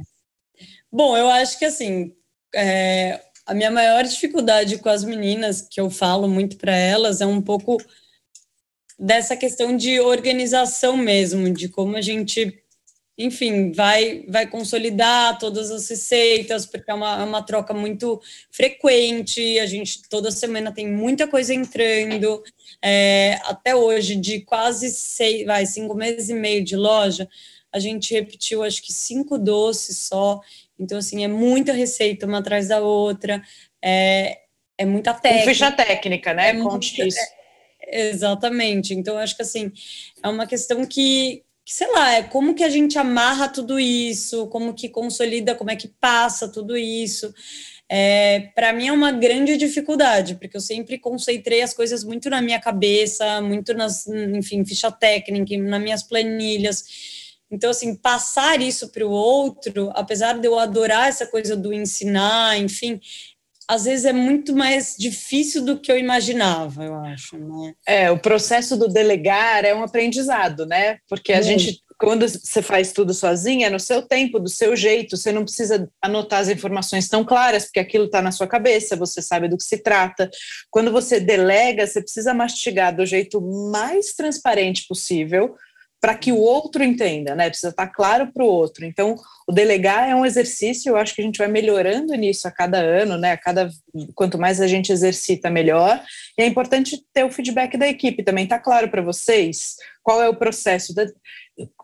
[0.92, 2.14] Bom, eu acho que assim,
[2.54, 7.26] é, a minha maior dificuldade com as meninas, que eu falo muito para elas, é
[7.26, 7.78] um pouco
[8.98, 12.64] dessa questão de organização mesmo, de como a gente
[13.18, 18.20] enfim, vai, vai consolidar todas as receitas, porque é uma, é uma troca muito
[18.52, 22.42] frequente, a gente toda semana tem muita coisa entrando,
[22.82, 27.30] é, até hoje, de quase seis, vai, cinco meses e meio de loja,
[27.72, 30.42] a gente repetiu acho que cinco doces só,
[30.80, 33.42] então assim, é muita receita uma atrás da outra,
[33.84, 34.40] é,
[34.78, 35.44] é muita técnica.
[35.44, 36.50] Com ficha técnica, né?
[36.50, 37.20] É Conte muito, isso.
[37.82, 39.72] É, exatamente, então acho que assim,
[40.22, 44.48] é uma questão que que, sei lá, é como que a gente amarra tudo isso,
[44.48, 47.34] como que consolida, como é que passa tudo isso.
[47.90, 52.42] É, para mim é uma grande dificuldade, porque eu sempre concentrei as coisas muito na
[52.42, 56.84] minha cabeça, muito nas, enfim, ficha técnica, nas minhas planilhas.
[57.54, 62.58] Então, assim, passar isso para o outro, apesar de eu adorar essa coisa do ensinar,
[62.58, 63.00] enfim,
[63.68, 67.74] às vezes é muito mais difícil do que eu imaginava, eu acho, né?
[67.88, 70.98] É, o processo do delegar é um aprendizado, né?
[71.08, 75.16] Porque a gente, quando você faz tudo sozinha, é no seu tempo, do seu jeito,
[75.16, 79.22] você não precisa anotar as informações tão claras, porque aquilo está na sua cabeça, você
[79.22, 80.30] sabe do que se trata.
[80.72, 83.40] Quando você delega, você precisa mastigar do jeito
[83.72, 85.56] mais transparente possível,
[86.04, 87.48] para que o outro entenda, né?
[87.48, 88.84] Precisa estar claro para o outro.
[88.84, 89.16] Então,
[89.48, 92.78] o delegar é um exercício, eu acho que a gente vai melhorando nisso a cada
[92.78, 93.32] ano, né?
[93.32, 93.70] A cada
[94.14, 96.04] quanto mais a gente exercita, melhor.
[96.38, 98.46] E é importante ter o feedback da equipe também.
[98.46, 100.94] Tá claro para vocês qual é o processo?
[100.94, 101.10] De...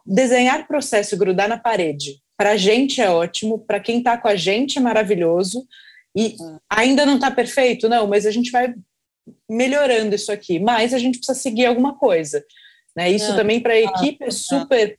[0.06, 2.18] Desenhar processo, grudar na parede.
[2.38, 5.66] Para a gente é ótimo, para quem está com a gente é maravilhoso.
[6.14, 6.36] E
[6.70, 8.76] ainda não está perfeito, não, mas a gente vai
[9.50, 10.60] melhorando isso aqui.
[10.60, 12.44] Mas a gente precisa seguir alguma coisa.
[12.96, 13.12] Né?
[13.12, 14.98] Isso também para a equipe é super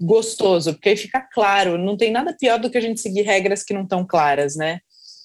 [0.00, 3.62] gostoso, porque aí fica claro, não tem nada pior do que a gente seguir regras
[3.62, 4.80] que não estão claras, né?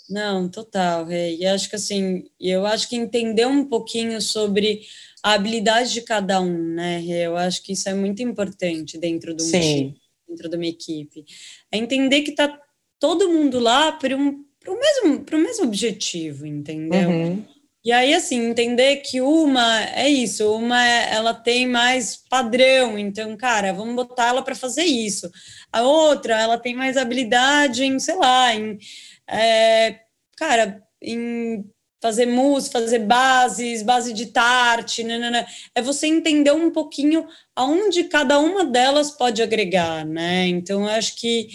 [0.10, 1.38] Não, total, Rei.
[1.40, 4.82] E acho que assim, eu acho que entender um pouquinho sobre
[5.24, 7.04] a habilidade de cada um, né?
[7.06, 9.96] Eu acho que isso é muito importante dentro do time,
[10.28, 11.26] dentro da minha equipe.
[11.72, 12.60] É entender que tá
[13.00, 17.10] todo mundo lá para um, o mesmo, mesmo objetivo, entendeu?
[17.10, 17.46] Uhum.
[17.84, 23.36] E aí, assim, entender que uma é isso, uma é, ela tem mais padrão, então,
[23.36, 25.30] cara, vamos botar ela para fazer isso.
[25.72, 28.78] A outra, ela tem mais habilidade em, sei lá, em,
[29.30, 30.00] é,
[30.38, 31.66] cara, em
[32.02, 35.46] fazer mousse, fazer bases, base de tarte, nanana.
[35.76, 37.26] é você entender um pouquinho
[37.56, 40.48] aonde cada uma delas pode agregar, né?
[40.48, 41.48] Então, eu acho que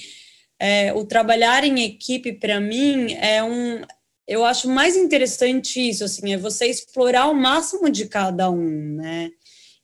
[0.59, 3.83] é, o trabalhar em equipe, para mim, é um,
[4.29, 9.31] eu acho mais interessante isso, assim, é você explorar o máximo de cada um, né?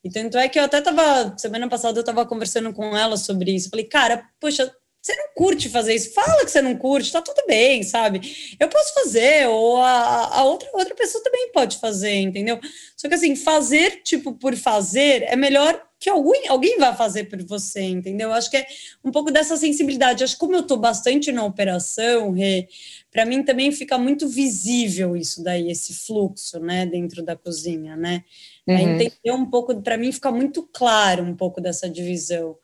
[0.04, 3.52] E tanto é que eu até tava, semana passada eu tava conversando com ela sobre
[3.52, 3.70] isso.
[3.70, 4.70] Falei, cara, poxa,
[5.00, 6.12] você não curte fazer isso?
[6.12, 8.56] Fala que você não curte, tá tudo bem, sabe?
[8.60, 12.60] Eu posso fazer, ou a, a outra, outra pessoa também pode fazer, entendeu?
[12.96, 17.42] Só que assim, fazer, tipo, por fazer é melhor que alguém, alguém vai fazer por
[17.42, 18.30] você, entendeu?
[18.32, 18.66] Acho que é
[19.02, 20.22] um pouco dessa sensibilidade.
[20.22, 22.68] Acho que como eu tô bastante na operação, Rê,
[23.14, 28.24] para mim também fica muito visível isso daí, esse fluxo, né, dentro da cozinha, né?
[28.66, 28.78] É uhum.
[28.78, 32.58] É entender um pouco, para mim fica muito claro um pouco dessa divisão.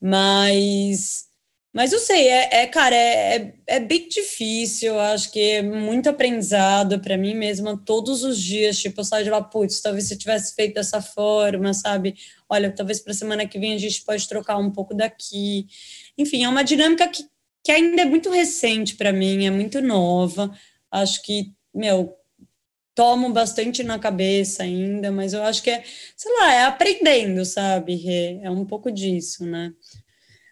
[0.00, 1.26] Mas
[1.72, 5.62] Mas eu sei, é, é cara, é, é, é, bem difícil, eu acho que é
[5.62, 8.78] muito aprendizado para mim mesma todos os dias.
[8.78, 12.14] Tipo, eu saio de lá, putz, talvez se eu tivesse feito dessa forma, sabe?
[12.48, 15.66] Olha, talvez para semana que vem a gente pode trocar um pouco daqui.
[16.16, 17.24] Enfim, é uma dinâmica que,
[17.64, 20.50] que ainda é muito recente para mim, é muito nova.
[20.90, 22.14] Acho que, meu,
[22.94, 25.84] tomo bastante na cabeça ainda, mas eu acho que é,
[26.16, 28.40] sei lá, é aprendendo, sabe?
[28.42, 29.72] É um pouco disso, né?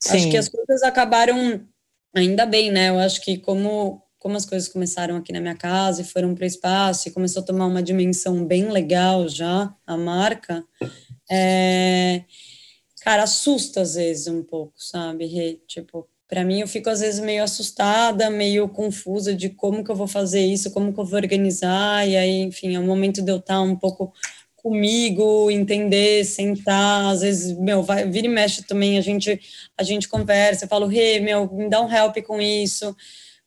[0.01, 0.17] Sim.
[0.17, 1.67] Acho que as coisas acabaram
[2.15, 2.91] ainda bem, né?
[2.91, 6.43] Eu acho que como como as coisas começaram aqui na minha casa e foram para
[6.43, 10.65] o espaço e começou a tomar uma dimensão bem legal já a marca,
[11.31, 12.25] é...
[13.03, 15.63] cara, assusta às vezes um pouco, sabe?
[15.69, 19.97] Tipo, para mim eu fico às vezes meio assustada, meio confusa de como que eu
[19.97, 23.31] vou fazer isso, como que eu vou organizar, e aí, enfim, é o momento de
[23.31, 24.13] eu estar um pouco
[24.57, 29.41] comigo, entender, sentar, às vezes, meu, vai, vira e mexe também, a gente,
[29.79, 32.97] a gente conversa, eu falo, Rê, hey, meu, me dá um help com isso,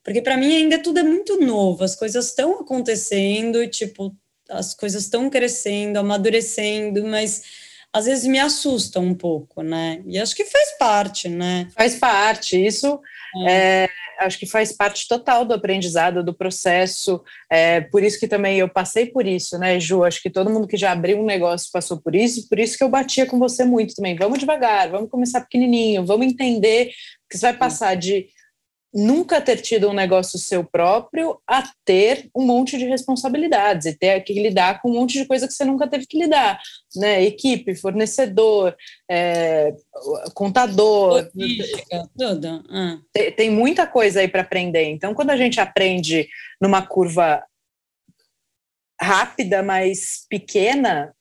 [0.01, 4.15] porque para mim ainda tudo é muito novo, as coisas estão acontecendo, tipo,
[4.49, 7.43] as coisas estão crescendo, amadurecendo, mas
[7.93, 10.01] às vezes me assustam um pouco, né?
[10.05, 11.67] E acho que faz parte, né?
[11.75, 12.99] Faz parte, isso
[13.47, 13.85] é.
[13.85, 17.21] É, acho que faz parte total do aprendizado, do processo.
[17.49, 20.03] É, por isso que também eu passei por isso, né, Ju?
[20.03, 22.83] Acho que todo mundo que já abriu um negócio passou por isso, por isso que
[22.83, 24.15] eu batia com você muito também.
[24.15, 26.91] Vamos devagar, vamos começar pequenininho, vamos entender
[27.29, 28.27] que você vai passar de
[28.93, 34.19] nunca ter tido um negócio seu próprio a ter um monte de responsabilidades e ter
[34.21, 36.59] que lidar com um monte de coisa que você nunca teve que lidar,
[36.95, 37.23] né?
[37.23, 38.75] Equipe, fornecedor,
[39.09, 39.73] é,
[40.33, 41.29] contador,
[42.17, 42.63] tudo.
[42.69, 42.97] Ah.
[43.13, 44.85] Tem, tem muita coisa aí para aprender.
[44.85, 46.27] Então, quando a gente aprende
[46.59, 47.43] numa curva
[49.01, 51.13] rápida, mas pequena,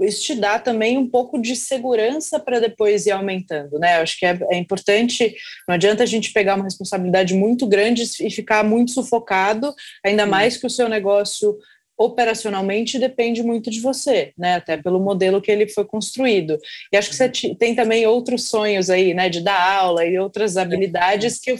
[0.00, 3.98] isso te dá também um pouco de segurança para depois ir aumentando, né?
[3.98, 5.34] Eu acho que é, é, importante,
[5.66, 9.74] não adianta a gente pegar uma responsabilidade muito grande e ficar muito sufocado,
[10.04, 11.56] ainda mais que o seu negócio
[11.98, 14.56] operacionalmente depende muito de você, né?
[14.56, 16.58] Até pelo modelo que ele foi construído.
[16.92, 19.30] E acho que você tem também outros sonhos aí, né?
[19.30, 21.56] De dar aula e outras habilidades que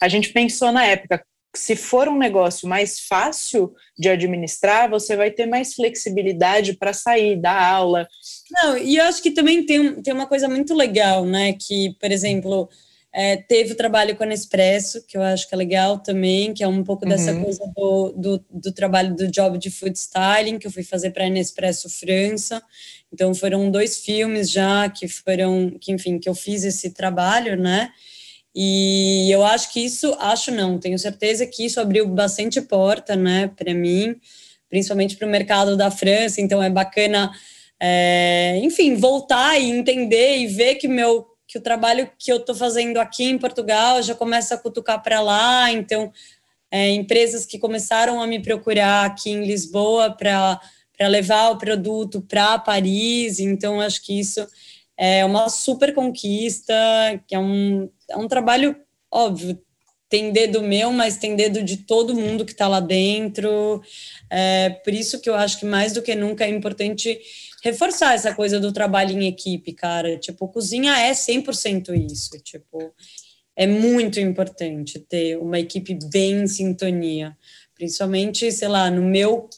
[0.00, 1.24] a gente pensou na época
[1.54, 7.40] se for um negócio mais fácil de administrar, você vai ter mais flexibilidade para sair
[7.40, 8.08] da aula.
[8.50, 11.52] Não, e eu acho que também tem, tem uma coisa muito legal, né?
[11.54, 12.68] Que, por exemplo,
[13.12, 16.62] é, teve o trabalho com a Nespresso, que eu acho que é legal também, que
[16.62, 17.42] é um pouco dessa uhum.
[17.42, 21.26] coisa do, do, do, trabalho do job de food styling, que eu fui fazer para
[21.26, 22.62] a Nespresso França.
[23.12, 27.90] Então, foram dois filmes já que foram, que, enfim, que eu fiz esse trabalho, né?
[28.54, 33.50] E eu acho que isso, acho não, tenho certeza que isso abriu bastante porta, né,
[33.56, 34.16] para mim,
[34.68, 36.40] principalmente para o mercado da França.
[36.40, 37.30] Então é bacana,
[37.78, 42.54] é, enfim, voltar e entender e ver que meu que o trabalho que eu estou
[42.54, 45.72] fazendo aqui em Portugal já começa a cutucar para lá.
[45.72, 46.12] Então,
[46.70, 50.60] é, empresas que começaram a me procurar aqui em Lisboa para
[50.96, 53.40] para levar o produto para Paris.
[53.40, 54.46] Então, acho que isso
[54.98, 56.74] é uma super conquista,
[57.26, 58.76] que é um, é um trabalho,
[59.10, 59.58] óbvio,
[60.10, 63.80] tem dedo meu, mas tem dedo de todo mundo que está lá dentro.
[64.28, 67.20] É, por isso que eu acho que mais do que nunca é importante
[67.62, 70.18] reforçar essa coisa do trabalho em equipe, cara.
[70.18, 72.32] Tipo, cozinha é 100% isso.
[72.42, 72.92] Tipo,
[73.54, 77.36] é muito importante ter uma equipe bem em sintonia.
[77.76, 79.48] Principalmente, sei lá, no meu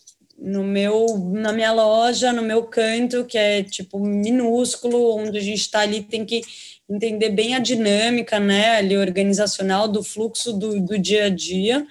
[0.42, 5.60] no meu na minha loja, no meu canto, que é tipo minúsculo, onde a gente
[5.60, 6.42] está ali, tem que
[6.90, 11.86] entender bem a dinâmica, né, ali organizacional do fluxo do, do dia a dia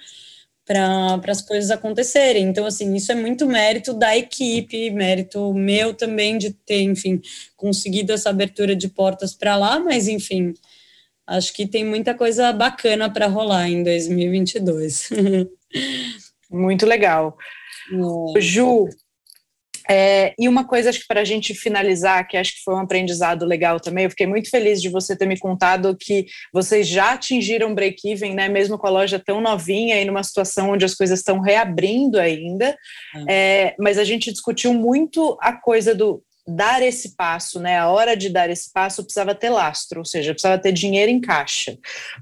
[0.64, 2.44] para as coisas acontecerem.
[2.44, 7.20] Então, assim, isso é muito mérito da equipe, mérito meu também de ter, enfim,
[7.56, 10.54] conseguido essa abertura de portas para lá, mas, enfim,
[11.26, 15.10] acho que tem muita coisa bacana para rolar em 2022.
[16.50, 17.36] muito legal.
[17.92, 18.40] É.
[18.40, 18.88] Ju,
[19.90, 22.78] é, e uma coisa, acho que para a gente finalizar, que acho que foi um
[22.78, 27.12] aprendizado legal também, eu fiquei muito feliz de você ter me contado que vocês já
[27.12, 31.18] atingiram break-even, né, mesmo com a loja tão novinha e numa situação onde as coisas
[31.18, 32.76] estão reabrindo ainda.
[33.28, 33.34] É.
[33.34, 37.78] É, mas a gente discutiu muito a coisa do dar esse passo, né?
[37.78, 41.20] A hora de dar esse passo precisava ter lastro, ou seja, precisava ter dinheiro em
[41.20, 41.78] caixa,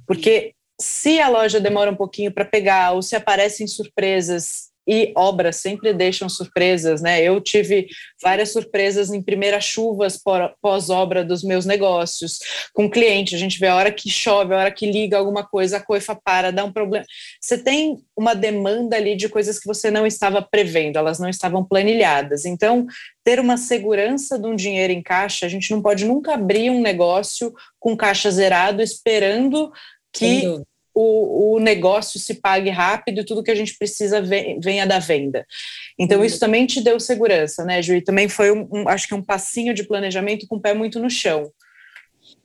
[0.06, 5.56] porque se a loja demora um pouquinho para pegar ou se aparecem surpresas e obras
[5.56, 7.22] sempre deixam surpresas, né?
[7.22, 7.88] Eu tive
[8.22, 10.20] várias surpresas em primeiras chuvas
[10.60, 12.38] pós-obra dos meus negócios,
[12.72, 15.76] com cliente, a gente vê a hora que chove, a hora que liga alguma coisa,
[15.76, 17.04] a coifa para, dá um problema.
[17.40, 21.64] Você tem uma demanda ali de coisas que você não estava prevendo, elas não estavam
[21.64, 22.44] planilhadas.
[22.44, 22.86] Então,
[23.24, 26.80] ter uma segurança de um dinheiro em caixa, a gente não pode nunca abrir um
[26.80, 29.70] negócio com caixa zerado esperando
[30.12, 30.60] que
[31.00, 35.46] o, o, negócio se pague rápido e tudo que a gente precisa venha da venda.
[35.98, 37.94] Então, isso também te deu segurança, né, Ju?
[37.94, 41.00] E também foi, um, um, acho que um passinho de planejamento com o pé muito
[41.00, 41.50] no chão.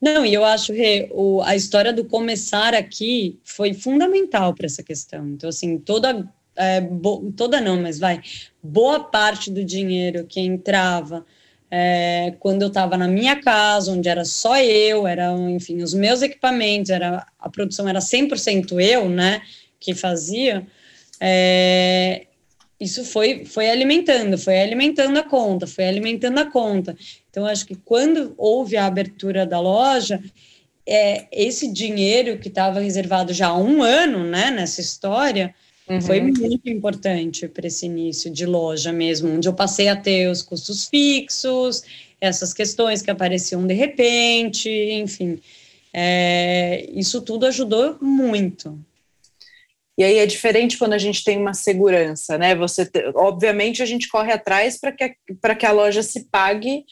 [0.01, 1.09] Não, e eu acho que
[1.43, 5.27] a história do começar aqui foi fundamental para essa questão.
[5.29, 8.21] Então, assim, toda, é, bo, toda não, mas vai,
[8.61, 11.25] boa parte do dinheiro que entrava
[11.69, 16.21] é, quando eu estava na minha casa, onde era só eu, eram, enfim, os meus
[16.21, 19.41] equipamentos, era, a produção era 100% eu, né,
[19.79, 20.65] que fazia,
[21.19, 22.27] é,
[22.79, 26.95] isso foi, foi alimentando, foi alimentando a conta, foi alimentando a conta.
[27.29, 30.21] Então, acho que quando houve a abertura da loja,
[30.87, 35.53] é, esse dinheiro que estava reservado já há um ano, né, nessa história,
[35.87, 36.01] Uhum.
[36.01, 40.41] Foi muito importante para esse início de loja mesmo, onde eu passei a ter os
[40.41, 41.83] custos fixos,
[42.19, 45.39] essas questões que apareciam de repente, enfim.
[45.93, 48.77] É, isso tudo ajudou muito.
[49.97, 52.53] E aí é diferente quando a gente tem uma segurança, né?
[52.55, 55.15] Você, obviamente, a gente corre atrás para que,
[55.57, 56.83] que a loja se pague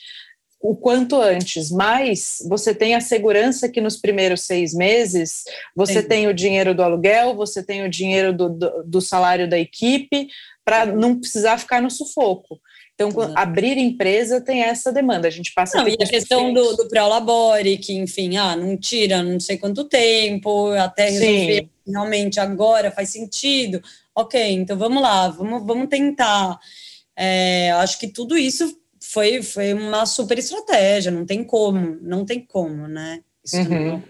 [0.63, 5.43] o quanto antes, mas você tem a segurança que nos primeiros seis meses
[5.75, 6.07] você Sim.
[6.07, 10.29] tem o dinheiro do aluguel, você tem o dinheiro do, do, do salário da equipe,
[10.63, 12.61] para não precisar ficar no sufoco.
[12.95, 13.33] Então, Exato.
[13.35, 15.27] abrir empresa tem essa demanda.
[15.27, 15.79] A gente passa.
[15.79, 19.83] Não, e a questão do, do pré-labore, que, enfim, ah, não tira não sei quanto
[19.83, 21.69] tempo, até resolver Sim.
[21.83, 23.81] finalmente agora faz sentido.
[24.15, 26.57] Ok, então vamos lá, vamos, vamos tentar.
[27.17, 32.39] É, acho que tudo isso foi, foi uma super estratégia, não tem como, não tem
[32.39, 33.21] como, né?
[33.43, 33.91] Isso uhum.
[33.91, 34.03] não,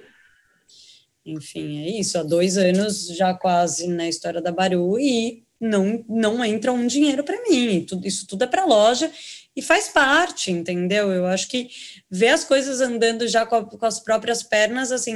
[1.26, 6.44] enfim, é isso, há dois anos já quase na história da Baru e não, não
[6.46, 9.10] entra um dinheiro para mim, tudo, isso tudo é para loja
[9.56, 11.12] e faz parte, entendeu?
[11.12, 11.70] Eu acho que
[12.10, 15.16] ver as coisas andando já com, a, com, as próprias pernas, assim,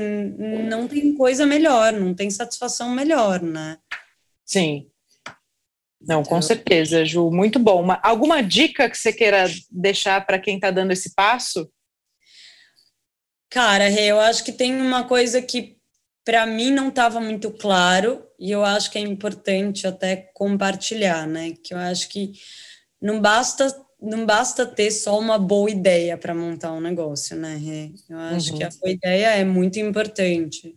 [0.70, 3.78] não tem coisa melhor, não tem satisfação melhor, né?
[4.46, 4.88] Sim,
[6.08, 7.84] não, com certeza, Ju, muito bom.
[7.84, 11.70] Uma, alguma dica que você queira deixar para quem está dando esse passo?
[13.50, 15.78] Cara, eu acho que tem uma coisa que
[16.24, 21.54] para mim não estava muito claro e eu acho que é importante até compartilhar, né?
[21.62, 22.32] Que eu acho que
[23.02, 23.68] não basta
[24.00, 27.60] não basta ter só uma boa ideia para montar um negócio, né?
[28.08, 28.58] Eu acho uhum.
[28.58, 30.76] que a boa ideia é muito importante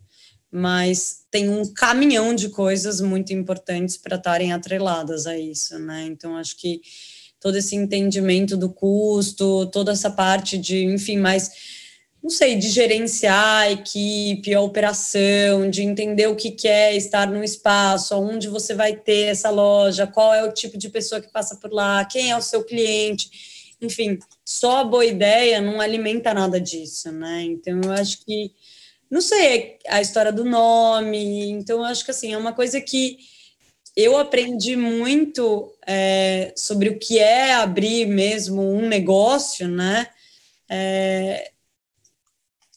[0.51, 6.05] mas tem um caminhão de coisas muito importantes para estarem atreladas a isso, né?
[6.07, 6.81] Então, acho que
[7.39, 11.49] todo esse entendimento do custo, toda essa parte de, enfim, mais,
[12.21, 17.43] não sei, de gerenciar a equipe, a operação, de entender o que é estar no
[17.43, 21.55] espaço, onde você vai ter essa loja, qual é o tipo de pessoa que passa
[21.55, 23.31] por lá, quem é o seu cliente,
[23.81, 27.41] enfim, só a boa ideia não alimenta nada disso, né?
[27.43, 28.51] Então, eu acho que
[29.11, 33.17] não sei a história do nome, então acho que assim, é uma coisa que
[33.93, 40.07] eu aprendi muito é, sobre o que é abrir mesmo um negócio, né?
[40.69, 41.51] É,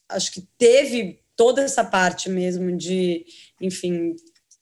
[0.09, 3.25] acho que teve toda essa parte mesmo de,
[3.61, 4.17] enfim,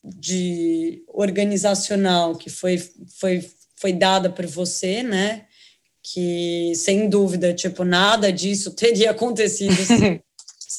[0.04, 2.76] de organizacional que foi,
[3.18, 5.46] foi, foi dada por você, né?
[6.02, 10.22] Que sem dúvida, tipo, nada disso teria acontecido se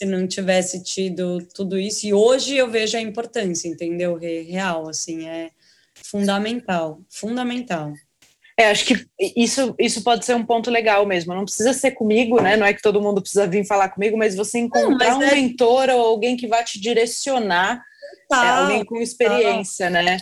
[0.06, 2.06] não tivesse tido tudo isso.
[2.06, 4.18] E hoje eu vejo a importância, entendeu?
[4.18, 5.52] Real, assim, é
[5.96, 7.94] fundamental, fundamental.
[8.58, 11.34] É, acho que isso, isso pode ser um ponto legal mesmo.
[11.34, 12.56] Não precisa ser comigo, né?
[12.56, 15.24] Não é que todo mundo precisa vir falar comigo, mas você encontrar não, mas um
[15.24, 15.36] é...
[15.36, 17.84] mentor ou alguém que vai te direcionar,
[18.30, 20.04] tá, é, alguém com experiência, tá.
[20.04, 20.18] né?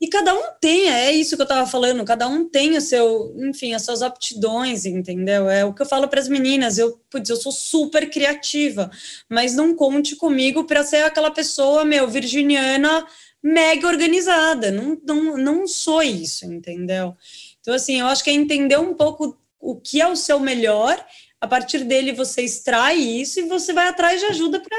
[0.00, 3.34] E cada um tem, é isso que eu estava falando, cada um tem o seu,
[3.36, 5.50] enfim, as suas aptidões, entendeu?
[5.50, 8.90] É o que eu falo para as meninas, eu, putz, eu sou super criativa,
[9.28, 13.06] mas não conte comigo para ser aquela pessoa, meu, virginiana,
[13.42, 17.14] mega organizada, não, não, não sou isso, entendeu?
[17.60, 20.98] Então, assim, eu acho que é entender um pouco o que é o seu melhor,
[21.38, 24.78] a partir dele você extrai isso e você vai atrás de ajuda para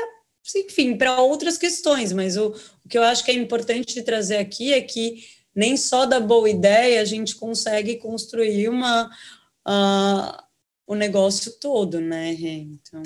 [0.56, 4.38] enfim, para outras questões, mas o, o que eu acho que é importante de trazer
[4.38, 5.24] aqui é que
[5.56, 9.10] nem só da boa ideia a gente consegue construir uma
[9.68, 10.44] uh,
[10.88, 12.32] o negócio todo, né?
[12.34, 13.02] Então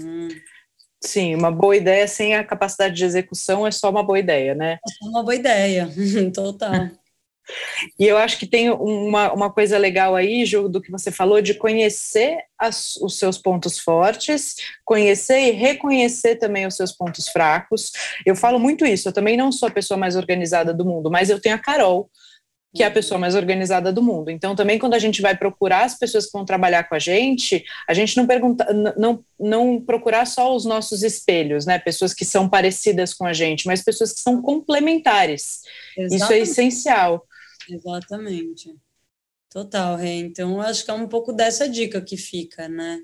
[1.02, 4.74] Sim, uma boa ideia sem a capacidade de execução é só uma boa ideia, né?
[4.74, 5.88] É só uma boa ideia,
[6.34, 6.90] total.
[8.00, 11.42] E eu acho que tem uma, uma coisa legal aí, Ju, do que você falou,
[11.42, 17.92] de conhecer as, os seus pontos fortes, conhecer e reconhecer também os seus pontos fracos.
[18.26, 21.30] Eu falo muito isso, eu também não sou a pessoa mais organizada do mundo, mas
[21.30, 22.10] eu tenho a Carol,
[22.76, 24.30] que é a pessoa mais organizada do mundo.
[24.30, 27.64] Então, também quando a gente vai procurar as pessoas que vão trabalhar com a gente,
[27.88, 28.68] a gente não pergunta,
[28.98, 31.80] não, não procurar só os nossos espelhos, né?
[31.80, 35.62] Pessoas que são parecidas com a gente, mas pessoas que são complementares.
[35.98, 36.24] Exatamente.
[36.24, 37.26] Isso é essencial.
[37.70, 38.76] Exatamente.
[39.50, 40.16] Total, Rê.
[40.16, 43.00] Então, acho que é um pouco dessa dica que fica, né?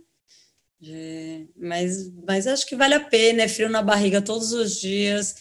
[0.80, 1.48] De...
[1.56, 5.36] Mas, mas acho que vale a pena, é frio na barriga todos os dias.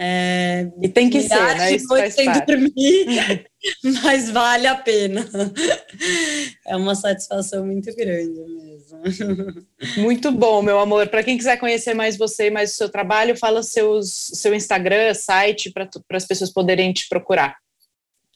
[0.00, 1.72] É, e tem que ser, né?
[1.72, 2.46] Isso sem parte.
[2.46, 3.44] dormir,
[4.04, 5.28] mas vale a pena.
[6.64, 9.02] É uma satisfação muito grande mesmo.
[9.96, 11.08] Muito bom, meu amor.
[11.08, 15.14] Para quem quiser conhecer mais você e mais o seu trabalho, fala seus, seu Instagram,
[15.14, 17.56] site, para as pessoas poderem te procurar.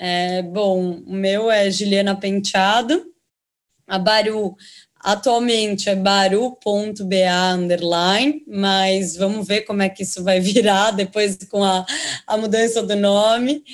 [0.04, 3.06] É, bom, o meu é Juliana Penteado.
[3.86, 4.56] A Baru
[5.02, 11.64] Atualmente é baru.ba underline, mas vamos ver como é que isso vai virar depois com
[11.64, 11.84] a,
[12.24, 13.64] a mudança do nome.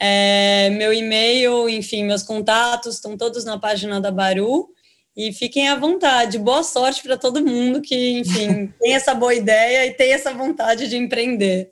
[0.00, 4.70] É, meu e-mail, enfim, meus contatos estão todos na página da Baru.
[5.16, 6.38] E fiquem à vontade.
[6.38, 10.88] Boa sorte para todo mundo que, enfim, tem essa boa ideia e tem essa vontade
[10.88, 11.70] de empreender.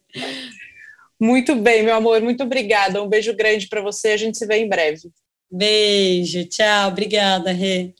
[1.20, 3.02] Muito bem, meu amor, muito obrigada.
[3.02, 4.08] Um beijo grande para você.
[4.08, 5.10] A gente se vê em breve.
[5.50, 7.94] Beijo, tchau, obrigada, Rê.